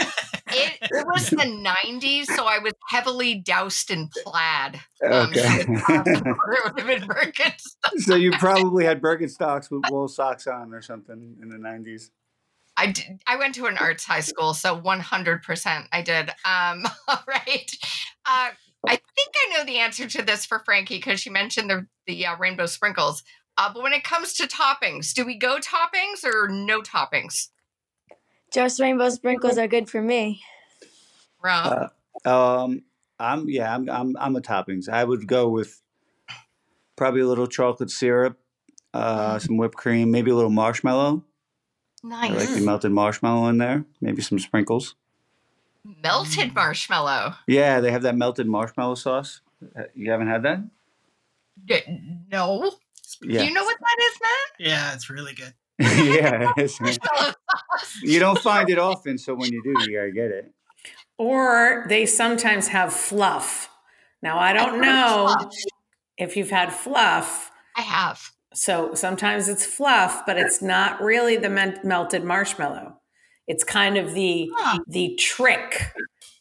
it, 0.48 0.78
it 0.82 1.06
was 1.08 1.30
the 1.30 1.38
'90s, 1.38 2.26
so 2.28 2.46
I 2.46 2.60
was 2.60 2.74
heavily 2.88 3.36
doused 3.36 3.92
in 3.92 4.10
plaid. 4.10 4.76
Um, 5.04 5.30
Okay. 5.30 5.40
so 5.42 5.74
it's 5.90 6.22
there 6.24 6.34
would 6.66 6.80
have 6.80 6.88
been 6.88 7.08
Birkenstocks. 7.08 8.00
so 8.00 8.16
you 8.16 8.32
probably 8.34 8.86
had 8.86 9.02
Birkenstocks 9.02 9.72
with 9.72 9.82
wool 9.90 10.08
socks 10.08 10.48
on 10.48 10.74
or 10.74 10.82
something 10.82 11.38
in 11.42 11.50
the 11.50 11.58
'90s. 11.58 12.10
I 12.76 12.88
did, 12.88 13.20
I 13.28 13.36
went 13.38 13.54
to 13.56 13.68
an 13.68 13.78
arts 13.78 14.04
high 14.04 14.22
school, 14.22 14.56
so 14.56 14.76
100% 14.82 15.88
I 15.92 16.02
did. 16.02 16.30
Um, 16.44 16.84
all 17.08 17.24
right. 17.28 17.72
Uh, 18.26 18.50
I 18.88 18.96
think 18.96 19.36
I 19.36 19.56
know 19.58 19.64
the 19.64 19.78
answer 19.78 20.08
to 20.08 20.24
this 20.24 20.44
for 20.46 20.58
Frankie 20.66 20.98
because 20.98 21.20
she 21.20 21.30
mentioned 21.30 21.70
the, 21.70 21.86
the 22.08 22.26
uh, 22.26 22.36
rainbow 22.38 22.66
sprinkles. 22.66 23.24
Uh, 23.58 23.72
but 23.74 23.84
when 23.84 23.94
it 23.94 24.04
comes 24.04 24.34
to 24.34 24.48
toppings, 24.48 25.14
do 25.14 25.26
we 25.26 25.36
go 25.38 25.58
toppings 25.60 26.24
or 26.24 26.48
no 26.48 26.82
toppings? 26.82 27.50
Just 28.52 28.80
rainbow 28.80 29.10
sprinkles 29.10 29.58
are 29.58 29.68
good 29.68 29.90
for 29.90 30.02
me. 30.02 30.42
Rob? 31.44 31.92
Uh, 32.26 32.30
Um, 32.64 32.84
I'm 33.20 33.50
yeah, 33.50 33.74
I'm 33.74 33.90
I'm 33.90 34.16
I'm 34.18 34.36
a 34.36 34.42
toppings. 34.42 34.90
I 34.90 35.04
would 35.04 35.28
go 35.28 35.50
with 35.50 35.82
probably 36.96 37.22
a 37.22 37.28
little 37.28 37.48
chocolate 37.48 37.90
syrup, 37.92 38.38
uh, 38.94 39.40
some 39.40 39.58
whipped 39.58 39.76
cream, 39.76 40.12
maybe 40.12 40.32
a 40.32 40.36
little 40.36 40.50
marshmallow. 40.52 41.24
Nice. 42.04 42.32
I 42.32 42.34
like 42.34 42.50
the 42.50 42.62
melted 42.62 42.92
marshmallow 42.92 43.48
in 43.48 43.58
there. 43.60 43.86
Maybe 44.02 44.22
some 44.22 44.40
sprinkles. 44.40 44.96
Melted 46.04 46.54
marshmallow. 46.54 47.36
Yeah, 47.48 47.80
they 47.82 47.92
have 47.92 48.02
that 48.04 48.16
melted 48.16 48.48
marshmallow 48.48 48.96
sauce. 48.96 49.42
Uh, 49.78 49.84
You 49.94 50.12
haven't 50.12 50.28
had 50.28 50.44
that? 50.44 50.60
No. 52.32 52.74
Yeah, 53.26 53.40
Do 53.42 53.46
you 53.48 53.54
know 53.54 53.64
what 53.64 53.78
that 53.80 54.04
is, 54.04 54.20
Matt? 54.22 54.68
Yeah, 54.70 54.94
it's 54.94 55.10
really 55.10 55.34
good. 55.34 55.54
yeah. 55.80 56.52
it's- 56.58 56.80
Marshmallow 56.80 57.34
sauce. 57.76 57.98
you 58.02 58.20
don't 58.20 58.40
find 58.40 58.70
it 58.70 58.78
often, 58.80 59.18
so 59.18 59.34
when 59.36 59.52
you 59.52 59.62
do, 59.64 59.70
you 59.86 59.98
gotta 59.98 60.12
get 60.12 60.32
it. 60.32 60.52
Or 61.18 61.86
they 61.90 62.06
sometimes 62.06 62.68
have 62.70 62.92
fluff. 62.94 63.70
Now, 64.22 64.40
I 64.40 64.54
don't 64.54 64.82
know 64.82 65.36
if 66.18 66.36
you've 66.38 66.50
had 66.50 66.72
fluff. 66.74 67.52
I 67.76 67.82
have. 67.82 68.20
So 68.54 68.94
sometimes 68.94 69.48
it's 69.48 69.66
fluff, 69.66 70.24
but 70.26 70.38
it's 70.38 70.62
not 70.62 71.02
really 71.02 71.38
the 71.38 71.50
men- 71.50 71.80
melted 71.84 72.24
marshmallow. 72.24 72.98
It's 73.48 73.64
kind 73.64 73.98
of 73.98 74.14
the 74.14 74.50
Huh. 74.56 74.80
the 74.88 75.16
trick. 75.16 75.92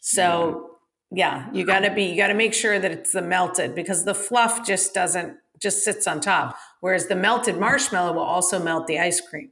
So 0.01 0.77
yeah, 1.11 1.49
you 1.53 1.65
got 1.67 1.81
to 1.81 1.91
be 1.93 2.05
you 2.05 2.17
got 2.17 2.29
to 2.29 2.35
make 2.35 2.55
sure 2.55 2.79
that 2.79 2.91
it's 2.91 3.13
the 3.13 3.23
melted 3.23 3.75
because 3.75 4.05
the 4.05 4.15
fluff 4.15 4.65
just 4.67 4.95
doesn't 4.95 5.37
just 5.63 5.85
sits 5.85 6.07
on 6.07 6.21
top. 6.21 6.57
Whereas 6.81 7.07
the 7.07 7.17
melted 7.17 7.59
marshmallow 7.59 8.13
will 8.13 8.21
also 8.21 8.63
melt 8.63 8.87
the 8.87 8.99
ice 8.99 9.21
cream 9.21 9.51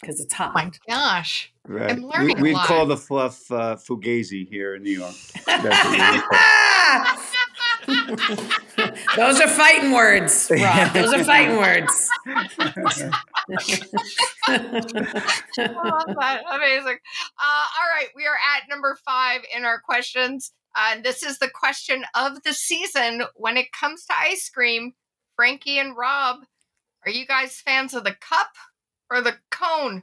because 0.00 0.20
it's 0.20 0.34
hot. 0.34 0.50
Oh 0.50 0.54
my 0.54 0.70
gosh. 0.88 1.52
Right. 1.66 1.92
I'm 1.92 2.02
learning 2.02 2.38
a 2.38 2.42
we, 2.42 2.50
would 2.50 2.58
lot. 2.58 2.66
call 2.66 2.86
the 2.86 2.96
fluff 2.96 3.50
uh, 3.52 3.76
fugazi 3.76 4.48
here 4.48 4.74
in 4.74 4.82
New 4.82 4.98
York. 4.98 5.14
That's 5.46 5.84
what 5.84 5.92
we 5.92 5.98
would 6.18 6.22
call 6.28 6.38
Those 9.16 9.40
are 9.40 9.48
fighting 9.48 9.92
words, 9.92 10.50
Rob. 10.50 10.92
Those 10.94 11.12
are 11.12 11.24
fighting 11.24 11.56
words. 11.56 12.08
I 12.26 12.48
that. 15.56 16.42
Amazing. 16.50 16.98
Uh, 17.38 17.66
all 17.78 17.88
right, 17.94 18.08
we 18.14 18.26
are 18.26 18.38
at 18.56 18.68
number 18.68 18.96
five 19.04 19.42
in 19.54 19.64
our 19.64 19.80
questions. 19.80 20.52
Uh, 20.76 20.94
and 20.94 21.04
this 21.04 21.22
is 21.22 21.38
the 21.38 21.50
question 21.52 22.04
of 22.14 22.42
the 22.44 22.52
season 22.52 23.22
when 23.34 23.56
it 23.56 23.72
comes 23.72 24.04
to 24.06 24.14
ice 24.16 24.48
cream. 24.48 24.92
Frankie 25.40 25.78
and 25.78 25.96
Rob, 25.96 26.40
are 27.06 27.10
you 27.10 27.26
guys 27.26 27.62
fans 27.62 27.94
of 27.94 28.04
the 28.04 28.12
cup 28.12 28.56
or 29.10 29.22
the 29.22 29.36
cone? 29.50 30.02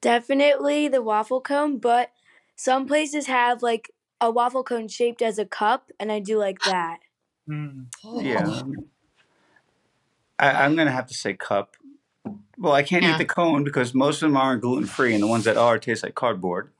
Definitely 0.00 0.86
the 0.86 1.02
waffle 1.02 1.40
cone, 1.40 1.78
but 1.78 2.12
some 2.54 2.86
places 2.86 3.26
have 3.26 3.64
like 3.64 3.90
a 4.20 4.30
waffle 4.30 4.62
cone 4.62 4.86
shaped 4.86 5.22
as 5.22 5.40
a 5.40 5.44
cup, 5.44 5.90
and 5.98 6.12
I 6.12 6.20
do 6.20 6.38
like 6.38 6.62
that. 6.62 7.00
Mm. 7.48 7.86
Yeah. 8.04 8.62
I, 10.38 10.52
I'm 10.64 10.76
gonna 10.76 10.92
have 10.92 11.08
to 11.08 11.14
say 11.14 11.34
cup. 11.34 11.74
Well, 12.58 12.72
I 12.72 12.84
can't 12.84 13.02
Yeah. 13.02 13.16
eat 13.16 13.18
the 13.18 13.24
cone 13.24 13.64
because 13.64 13.92
most 13.92 14.22
of 14.22 14.28
them 14.28 14.36
aren't 14.36 14.62
gluten 14.62 14.86
free, 14.86 15.14
and 15.14 15.22
the 15.24 15.26
ones 15.26 15.42
that 15.46 15.56
are 15.56 15.80
taste 15.80 16.04
like 16.04 16.14
cardboard. 16.14 16.70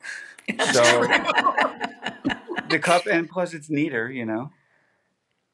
So 0.61 1.09
the 2.69 2.79
cup, 2.79 3.09
and 3.11 3.29
plus 3.29 3.53
it's 3.53 3.69
neater, 3.69 4.09
you 4.09 4.25
know. 4.25 4.53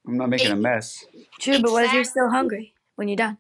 I'm 0.07 0.17
not 0.17 0.29
making 0.29 0.53
a 0.53 0.57
mess. 0.57 1.05
True, 1.41 1.61
but 1.61 1.73
what 1.73 1.85
if 1.85 1.93
you're 1.93 2.05
still 2.05 2.31
hungry 2.31 2.75
when 2.95 3.09
you're 3.09 3.17
done? 3.17 3.39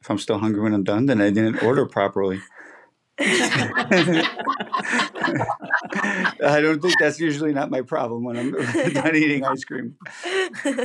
If 0.00 0.10
I'm 0.10 0.18
still 0.18 0.38
hungry 0.38 0.60
when 0.60 0.74
I'm 0.74 0.84
done, 0.84 1.06
then 1.06 1.20
I 1.20 1.30
didn't 1.30 1.62
order 1.62 1.86
properly. 1.86 2.40
I 3.18 4.20
don't 6.60 6.82
think 6.82 6.94
that's 6.98 7.20
usually 7.20 7.52
not 7.52 7.70
my 7.70 7.82
problem 7.82 8.24
when 8.24 8.36
I'm 8.36 8.50
done 8.92 9.14
eating 9.14 9.44
ice 9.44 9.64
cream. 9.64 9.96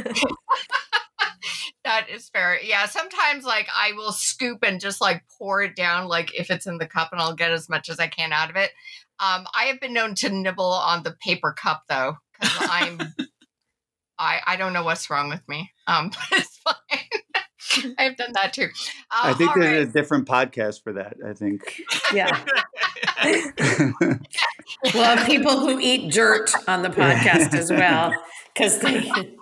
That 1.87 2.09
is 2.09 2.27
fair. 2.27 2.59
Yeah, 2.61 2.85
sometimes 2.85 3.45
like 3.45 3.69
I 3.73 3.93
will 3.93 4.11
scoop 4.11 4.59
and 4.61 4.81
just 4.81 4.99
like 4.99 5.23
pour 5.37 5.61
it 5.61 5.73
down, 5.77 6.09
like 6.09 6.37
if 6.37 6.51
it's 6.51 6.67
in 6.67 6.79
the 6.79 6.85
cup, 6.85 7.13
and 7.13 7.21
I'll 7.21 7.33
get 7.33 7.51
as 7.51 7.69
much 7.69 7.87
as 7.87 7.97
I 7.97 8.07
can 8.07 8.33
out 8.33 8.49
of 8.49 8.57
it. 8.57 8.71
Um, 9.21 9.47
I 9.55 9.67
have 9.67 9.79
been 9.79 9.93
known 9.93 10.13
to 10.15 10.29
nibble 10.29 10.65
on 10.65 11.03
the 11.03 11.15
paper 11.23 11.53
cup 11.53 11.83
though, 11.87 12.17
because 12.33 12.67
I'm, 12.69 12.99
I 14.19 14.39
I 14.45 14.55
don't 14.55 14.73
know 14.73 14.83
what's 14.83 15.09
wrong 15.09 15.29
with 15.29 15.47
me. 15.47 15.71
Um, 15.87 16.09
but 16.31 16.39
it's 16.39 16.57
fine. 16.57 17.93
I've 17.97 18.17
done 18.17 18.31
that 18.33 18.53
too. 18.53 18.69
Uh, 19.11 19.21
I 19.23 19.33
think 19.33 19.53
there's 19.53 19.65
right. 19.65 19.89
a 19.89 19.91
different 19.91 20.27
podcast 20.27 20.83
for 20.83 20.93
that. 20.93 21.17
I 21.25 21.33
think. 21.33 21.81
Yeah. 22.13 22.39
We'll 24.93 25.03
have 25.03 25.27
people 25.27 25.59
who 25.59 25.77
eat 25.79 26.13
dirt 26.13 26.51
on 26.67 26.81
the 26.81 26.89
podcast 26.89 27.53
as 27.53 27.69
well 27.69 28.13
because 28.53 28.79
they 28.79 29.35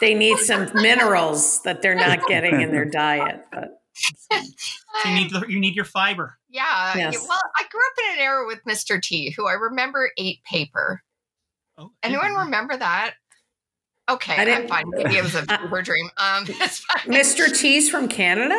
they 0.00 0.14
need 0.14 0.38
some 0.38 0.70
minerals 0.74 1.62
that 1.62 1.82
they're 1.82 1.94
not 1.94 2.26
getting 2.26 2.62
in 2.62 2.70
their 2.70 2.86
diet. 2.86 3.44
But 3.52 3.82
So 3.94 5.08
you 5.08 5.14
need 5.14 5.30
the, 5.32 5.44
you 5.48 5.60
need 5.60 5.74
your 5.76 5.84
fiber. 5.84 6.38
Yeah. 6.48 6.96
Yes. 6.96 7.26
Well, 7.28 7.38
I 7.58 7.64
grew 7.70 7.80
up 7.80 7.98
in 7.98 8.18
an 8.18 8.24
era 8.24 8.46
with 8.46 8.64
Mr. 8.64 9.00
T, 9.00 9.30
who 9.30 9.46
I 9.46 9.52
remember 9.52 10.10
ate 10.16 10.42
paper. 10.44 11.02
Oh, 11.78 11.90
Anyone 12.02 12.34
remember 12.34 12.76
that? 12.76 13.14
Okay, 14.08 14.34
I 14.36 14.54
I'm 14.54 14.68
fine. 14.68 14.84
Maybe 14.88 15.16
it 15.16 15.22
was 15.22 15.34
a 15.34 15.38
Uh, 15.48 15.58
fever 15.58 15.82
dream. 15.82 16.10
Um. 16.16 16.44
Mr. 17.06 17.56
T's 17.56 17.90
from 17.90 18.08
Canada? 18.08 18.58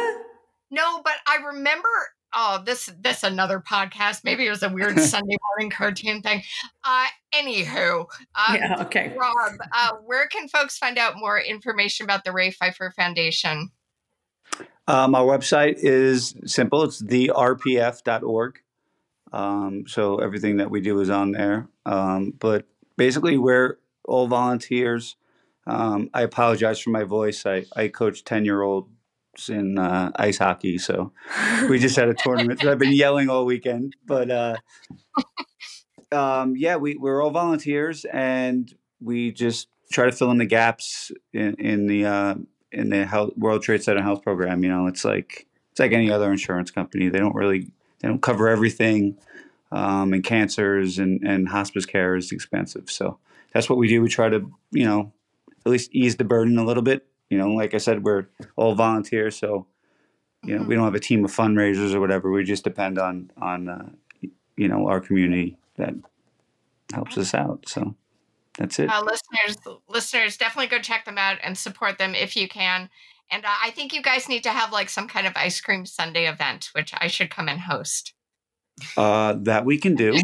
No, 0.70 1.02
but 1.04 1.14
I 1.26 1.38
remember. 1.48 1.90
Oh, 2.34 2.62
this 2.66 2.92
this 3.00 3.24
another 3.24 3.60
podcast. 3.60 4.24
Maybe 4.26 4.46
it 4.46 4.50
was 4.50 4.62
a 4.62 4.70
weird 4.70 5.00
Sunday 5.00 5.38
morning 5.50 5.70
cartoon 5.72 6.22
thing. 6.22 6.44
Uh, 6.84 7.06
anywho, 7.34 8.02
um, 8.36 8.56
yeah, 8.56 8.82
okay. 8.82 9.16
Rob, 9.18 9.54
uh, 9.74 9.92
where 10.06 10.28
can 10.28 10.50
folks 10.50 10.78
find 10.78 10.98
out 10.98 11.18
more 11.18 11.40
information 11.40 12.04
about 12.04 12.26
the 12.26 12.34
Ray 12.34 12.52
Pfeifer 12.52 12.94
Foundation? 12.94 13.72
Um, 14.88 15.16
our 15.16 15.26
website 15.26 15.76
is 15.78 16.36
simple. 16.46 16.84
It's 16.84 17.02
therpf.org. 17.02 18.60
Um, 19.34 19.86
so 19.88 20.18
everything 20.18 20.58
that 20.58 20.70
we 20.70 20.82
do 20.82 21.00
is 21.00 21.10
on 21.10 21.32
there. 21.32 21.68
Um, 21.86 22.34
but 22.38 22.66
basically, 22.98 23.38
we're 23.38 23.78
all 24.06 24.28
volunteers. 24.28 25.16
Um, 25.67 26.10
I 26.13 26.21
apologize 26.21 26.80
for 26.80 26.91
my 26.91 27.03
voice. 27.03 27.45
I, 27.45 27.65
I 27.75 27.89
coach 27.89 28.23
10 28.23 28.45
year 28.45 28.62
olds 28.62 28.89
in 29.49 29.77
uh, 29.77 30.12
ice 30.15 30.38
hockey. 30.38 30.77
So 30.77 31.12
we 31.69 31.77
just 31.77 31.95
had 31.95 32.08
a 32.08 32.13
tournament. 32.13 32.62
So 32.62 32.71
I've 32.71 32.80
been 32.80 32.93
yelling 32.93 33.30
all 33.30 33.45
weekend. 33.45 33.95
But 34.06 34.32
uh, 34.32 34.56
um, 36.12 36.56
yeah, 36.56 36.77
we, 36.77 36.95
we're 36.95 37.21
all 37.21 37.32
volunteers 37.32 38.06
and 38.06 38.73
we 39.01 39.32
just 39.32 39.67
try 39.91 40.06
to 40.06 40.12
fill 40.12 40.32
in 40.32 40.38
the 40.38 40.45
gaps 40.45 41.12
in, 41.34 41.56
in 41.56 41.88
the 41.88 42.06
uh, 42.06 42.36
in 42.71 42.89
the 42.89 43.06
health, 43.06 43.34
World 43.38 43.62
Trade 43.62 43.84
Center 43.84 44.01
health 44.01 44.23
program. 44.23 44.63
You 44.63 44.69
know, 44.69 44.88
it's 44.88 45.06
like 45.06 45.47
it's 45.71 45.80
like 45.80 45.91
any 45.91 46.12
other 46.12 46.32
insurance 46.32 46.71
company. 46.71 47.10
They 47.10 47.19
don't 47.19 47.36
really 47.36 47.71
they 47.99 48.08
don't 48.08 48.21
cover 48.21 48.47
everything, 48.47 49.17
um, 49.71 50.13
and 50.13 50.23
cancers 50.23 50.99
and 50.99 51.21
and 51.23 51.49
hospice 51.49 51.86
care 51.86 52.15
is 52.15 52.32
expensive. 52.32 52.89
So 52.89 53.19
that's 53.53 53.69
what 53.69 53.77
we 53.77 53.88
do. 53.88 54.01
We 54.01 54.10
try 54.10 54.30
to 54.30 54.51
you 54.71 54.86
know 54.86 55.13
at 55.67 55.71
least 55.71 55.93
ease 55.93 56.15
the 56.15 56.23
burden 56.23 56.58
a 56.58 56.63
little 56.63 56.84
bit. 56.84 57.06
You 57.30 57.38
know, 57.38 57.49
like 57.49 57.73
I 57.73 57.77
said, 57.77 58.03
we're 58.03 58.27
all 58.56 58.73
volunteers, 58.73 59.38
so 59.38 59.67
you 60.43 60.58
know 60.58 60.63
we 60.63 60.75
don't 60.75 60.86
have 60.86 60.95
a 60.95 60.99
team 60.99 61.25
of 61.25 61.32
fundraisers 61.32 61.93
or 61.93 61.99
whatever. 61.99 62.32
We 62.32 62.43
just 62.43 62.63
depend 62.63 62.97
on 62.97 63.32
on 63.41 63.67
uh, 63.67 63.89
you 64.56 64.67
know 64.67 64.88
our 64.88 65.01
community 65.01 65.58
that 65.75 65.93
helps 66.93 67.17
us 67.17 67.34
out. 67.34 67.65
So 67.67 67.95
that's 68.58 68.80
it. 68.80 68.89
Uh, 68.89 69.03
listeners, 69.03 69.77
listeners, 69.89 70.38
definitely 70.38 70.67
go 70.67 70.80
check 70.80 71.03
them 71.03 71.17
out 71.17 71.38
and 71.43 71.58
support 71.58 71.97
them 71.97 72.15
if 72.15 72.36
you 72.36 72.47
can. 72.47 72.89
And 73.30 73.43
uh, 73.43 73.49
I 73.62 73.71
think 73.71 73.93
you 73.93 74.01
guys 74.01 74.30
need 74.30 74.43
to 74.43 74.51
have 74.51 74.71
like 74.71 74.89
some 74.89 75.10
kind 75.10 75.27
of 75.27 75.34
ice 75.36 75.60
cream 75.60 75.86
Sunday 75.86 76.27
event, 76.27 76.69
which 76.71 76.93
I 76.97 77.08
should 77.08 77.30
come 77.30 77.49
and 77.49 77.60
host. 77.60 78.13
Uh, 78.95 79.36
that 79.39 79.65
we 79.65 79.77
can 79.77 79.95
do. 80.06 80.13
What 80.13 80.23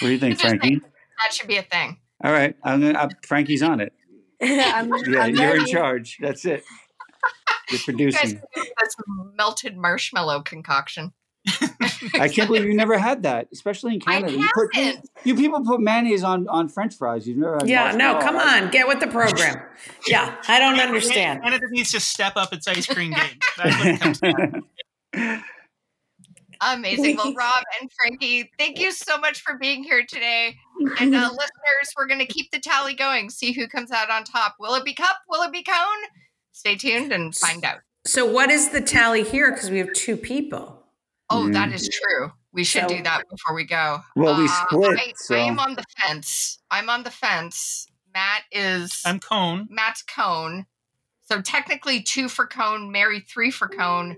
do 0.00 0.08
you 0.08 0.18
think. 0.18 0.40
Frankie? 0.40 0.80
That 1.22 1.34
should 1.34 1.48
be 1.48 1.58
a 1.58 1.62
thing. 1.62 1.98
All 2.22 2.32
right, 2.32 2.56
I'm 2.64 2.80
gonna. 2.80 2.98
Uh, 2.98 3.08
Frankie's 3.26 3.62
on 3.62 3.80
it. 3.80 3.92
I'm, 4.42 4.88
Yeah, 5.06 5.20
I'm 5.20 5.34
you're 5.34 5.56
in 5.56 5.66
charge. 5.66 6.18
That's 6.20 6.44
it. 6.44 6.64
You're 7.70 7.70
You 7.70 7.78
guys 7.78 7.84
producing. 7.84 8.30
can 8.30 8.64
this 8.80 8.96
melted 9.34 9.76
marshmallow 9.76 10.42
concoction. 10.42 11.12
I 12.14 12.28
can't 12.28 12.48
believe 12.48 12.64
you 12.64 12.74
never 12.74 12.96
had 12.96 13.24
that, 13.24 13.48
especially 13.52 13.94
in 13.94 14.00
I 14.06 14.20
Canada. 14.20 14.38
You, 14.38 14.48
put, 14.54 14.74
you, 14.74 14.94
you 15.24 15.34
people 15.34 15.62
put 15.62 15.80
mayonnaise 15.80 16.22
on, 16.22 16.48
on 16.48 16.68
French 16.68 16.94
fries. 16.94 17.26
You've 17.28 17.38
never 17.38 17.56
had 17.56 17.68
Yeah, 17.68 17.92
no, 17.92 18.16
oh, 18.16 18.20
come 18.20 18.36
on, 18.36 18.70
get 18.70 18.88
with 18.88 19.00
the 19.00 19.06
program. 19.06 19.62
Yeah, 20.06 20.36
I 20.48 20.58
don't 20.58 20.80
understand. 20.80 21.42
Canada 21.42 21.66
needs 21.70 21.92
to 21.92 22.00
step 22.00 22.34
up 22.36 22.52
its 22.52 22.66
ice 22.66 22.86
cream 22.86 23.12
game. 23.12 23.38
That's 23.58 23.78
what 23.78 23.86
it 23.86 24.00
comes 24.00 24.20
down 24.20 24.62
to. 25.14 25.44
Amazing. 26.64 27.16
Well, 27.16 27.34
Rob 27.38 27.62
and 27.80 27.90
Frankie, 27.92 28.50
thank 28.58 28.78
you 28.80 28.90
so 28.92 29.18
much 29.18 29.40
for 29.42 29.58
being 29.58 29.84
here 29.84 30.04
today. 30.08 30.56
And 30.98 31.14
uh, 31.14 31.18
listeners, 31.30 31.92
we're 31.96 32.06
going 32.06 32.20
to 32.20 32.26
keep 32.26 32.50
the 32.50 32.58
tally 32.58 32.94
going, 32.94 33.30
see 33.30 33.52
who 33.52 33.68
comes 33.68 33.90
out 33.90 34.10
on 34.10 34.24
top. 34.24 34.54
Will 34.58 34.74
it 34.74 34.84
be 34.84 34.94
cup? 34.94 35.16
Will 35.28 35.42
it 35.42 35.52
be 35.52 35.62
cone? 35.62 35.76
Stay 36.52 36.76
tuned 36.76 37.12
and 37.12 37.34
find 37.34 37.64
out. 37.64 37.78
So, 38.06 38.24
what 38.24 38.50
is 38.50 38.70
the 38.70 38.80
tally 38.80 39.22
here? 39.24 39.50
Because 39.52 39.70
we 39.70 39.78
have 39.78 39.92
two 39.92 40.16
people. 40.16 40.82
Oh, 41.30 41.48
that 41.50 41.70
Mm. 41.70 41.74
is 41.74 41.88
true. 41.88 42.32
We 42.52 42.64
should 42.64 42.82
So- 42.88 42.96
do 42.96 43.02
that 43.02 43.24
before 43.30 43.54
we 43.54 43.64
go. 43.64 44.00
Well, 44.14 44.36
we 44.38 44.44
Uh, 44.44 44.64
split, 44.66 44.98
I, 45.00 45.12
so- 45.16 45.34
I 45.34 45.40
am 45.40 45.58
on 45.58 45.74
the 45.74 45.84
fence. 45.98 46.58
I'm 46.70 46.88
on 46.90 47.02
the 47.02 47.10
fence. 47.10 47.86
Matt 48.14 48.44
is 48.52 49.02
I'm 49.04 49.18
Cone. 49.18 49.66
Matt's 49.70 50.02
cone. 50.02 50.66
So 51.28 51.40
technically 51.40 52.00
two 52.02 52.28
for 52.28 52.46
cone, 52.46 52.92
Mary 52.92 53.20
three 53.20 53.50
for 53.50 53.66
cone, 53.68 54.16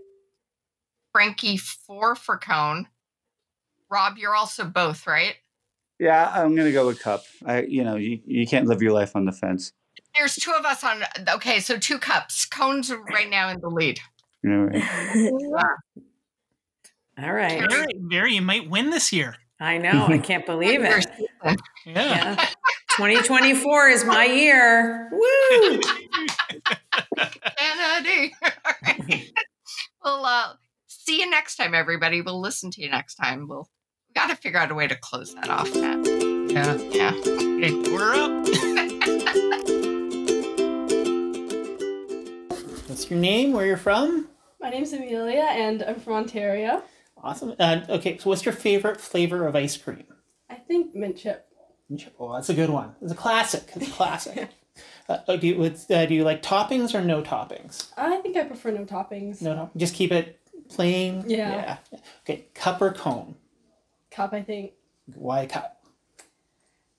Frankie 1.17 1.57
four 1.57 2.15
for 2.15 2.37
cone. 2.37 2.89
Rob, 3.91 4.19
you're 4.19 4.35
also 4.35 4.67
both, 4.67 5.07
right? 5.07 5.37
yeah, 5.99 6.31
I'm 6.35 6.55
gonna 6.55 6.73
go 6.73 6.87
with 6.87 7.01
cup. 7.01 7.25
I, 7.47 7.63
you 7.63 7.83
know, 7.85 7.97
you, 7.97 8.21
you 8.27 8.47
can't 8.47 8.67
live 8.67 8.83
your 8.83 8.93
life 8.93 9.17
on 9.17 9.25
the 9.25 9.33
fence. 9.33 9.73
There's 10.15 10.35
two 10.35 10.53
of 10.53 10.67
us 10.67 10.85
on. 10.85 11.05
Okay, 11.37 11.61
so 11.61 11.79
two 11.79 11.99
cups. 11.99 12.45
Cone's 12.45 12.93
right 13.11 13.31
now 13.31 13.49
in 13.49 13.63
the 13.63 13.71
lead. 13.71 13.99
You 14.43 14.51
know, 14.51 14.65
right? 14.65 15.71
All 17.19 17.33
right. 17.33 17.61
Mary, 17.71 17.87
Mary, 17.99 18.35
you 18.35 18.43
might 18.43 18.69
win 18.69 18.91
this 18.91 19.11
year. 19.11 19.37
I 19.59 19.79
know. 19.79 20.05
I 20.07 20.19
can't 20.19 20.45
believe 20.55 20.85
it. 20.85 21.07
Yeah. 21.43 21.55
Yeah. 21.87 22.47
2024 22.91 23.89
is 23.89 24.05
my 24.05 24.27
year. 24.27 25.09
Woo! 25.11 25.81
Kennedy. 27.57 28.35
All 28.45 28.73
right. 28.83 29.33
Well, 30.05 30.27
uh, 30.27 30.53
see 31.07 31.21
you 31.21 31.31
next 31.31 31.57
time, 31.57 31.73
everybody. 31.73 32.21
We'll 32.21 32.41
listen 32.41 32.71
to 32.73 32.83
you 32.83 32.91
next 32.91 33.15
time. 33.15 33.47
We'll 33.47 33.69
we 34.09 34.15
got 34.15 34.29
to 34.29 34.37
figure 34.37 34.59
out 34.59 34.73
a 34.73 34.75
way 34.75 34.89
to 34.89 34.97
close 34.97 35.35
that 35.35 35.49
off, 35.49 35.73
Matt. 35.77 36.05
Yeah. 36.51 36.75
Yeah. 36.91 37.13
Okay, 37.15 37.73
we're 37.93 38.15
up. 38.15 38.47
What's 42.89 43.11
your 43.11 43.21
name? 43.21 43.53
Where 43.53 43.67
you're 43.67 43.77
from? 43.77 44.29
My 44.61 44.71
name's 44.71 44.93
Amelia, 44.93 45.47
and 45.51 45.83
I'm 45.83 46.01
from 46.01 46.15
Ontario. 46.15 46.83
Awesome. 47.23 47.55
Uh, 47.59 47.83
okay, 47.89 48.19
so 48.19 48.31
what's 48.31 48.45
your 48.45 48.55
favorite 48.55 49.01
flavor 49.01 49.47
of 49.47 49.55
ice 49.55 49.77
cream? 49.77 50.05
I 50.51 50.55
think 50.55 50.95
mint 50.95 51.19
chip. 51.19 51.47
Mint 51.89 52.03
chip. 52.03 52.15
Oh, 52.19 52.35
that's 52.35 52.49
a 52.49 52.55
good 52.55 52.71
one. 52.71 52.95
It's 53.01 53.13
a 53.13 53.17
classic. 53.17 53.65
It's 53.75 53.89
a 53.89 53.91
classic. 53.93 54.49
uh, 55.09 55.19
uh, 55.29 55.37
do, 55.37 55.47
you, 55.47 55.63
uh, 55.63 56.07
do 56.07 56.15
you 56.15 56.25
like 56.25 56.43
toppings 56.43 56.95
or 56.95 57.03
no 57.03 57.23
toppings? 57.23 57.89
I 57.97 58.17
think 58.19 58.37
I 58.37 58.45
prefer 58.45 58.71
no 58.71 58.85
toppings. 58.85 59.43
No, 59.43 59.55
no. 59.55 59.71
Just 59.77 59.95
keep 59.95 60.11
it 60.11 60.41
plain. 60.69 61.25
Yeah. 61.27 61.77
Yeah. 61.93 61.99
Okay, 62.23 62.47
cup 62.55 62.81
or 62.83 62.93
cone? 62.93 63.35
Cup, 64.11 64.33
I 64.33 64.43
think. 64.43 64.73
Why 65.15 65.47
cup? 65.47 65.85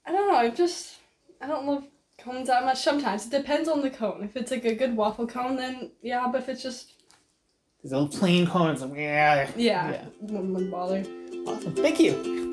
I 0.05 0.11
don't 0.11 0.27
know. 0.29 0.37
I'm 0.37 0.55
just. 0.55 0.95
I 1.41 1.47
don't 1.47 1.65
love 1.65 1.85
cones 2.17 2.47
that 2.47 2.63
much. 2.65 2.79
Sometimes 2.79 3.25
it 3.25 3.31
depends 3.31 3.67
on 3.69 3.81
the 3.81 3.89
cone. 3.89 4.23
If 4.23 4.35
it's 4.35 4.51
like 4.51 4.65
a 4.65 4.75
good 4.75 4.95
waffle 4.95 5.27
cone, 5.27 5.55
then 5.57 5.91
yeah. 6.01 6.27
But 6.31 6.41
if 6.43 6.49
it's 6.49 6.63
just 6.63 6.93
These 7.83 7.91
little 7.91 8.07
plain 8.07 8.47
cones. 8.47 8.81
like, 8.81 8.95
Yeah. 8.97 9.49
yeah, 9.55 9.91
Yeah. 9.91 10.05
wouldn't, 10.21 10.53
wouldn't 10.53 10.71
bother. 10.71 11.03
Awesome. 11.47 11.75
Thank 11.75 11.99
you. 11.99 12.45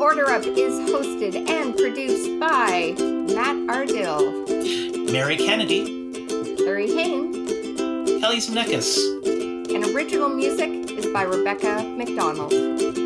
Order 0.00 0.30
Up 0.30 0.42
is 0.44 0.74
hosted 0.90 1.48
and 1.48 1.76
produced 1.76 2.40
by 2.40 2.94
Matt 3.34 3.56
Ardill, 3.68 4.47
Mary 5.12 5.36
Kennedy, 5.38 6.12
Carrie 6.58 6.92
Hayne, 6.92 7.32
Kelly 8.20 8.38
Zemeckis. 8.38 8.98
and 9.74 9.84
original 9.94 10.28
music 10.28 10.68
is 10.90 11.06
by 11.06 11.22
Rebecca 11.22 11.82
McDonald. 11.82 12.97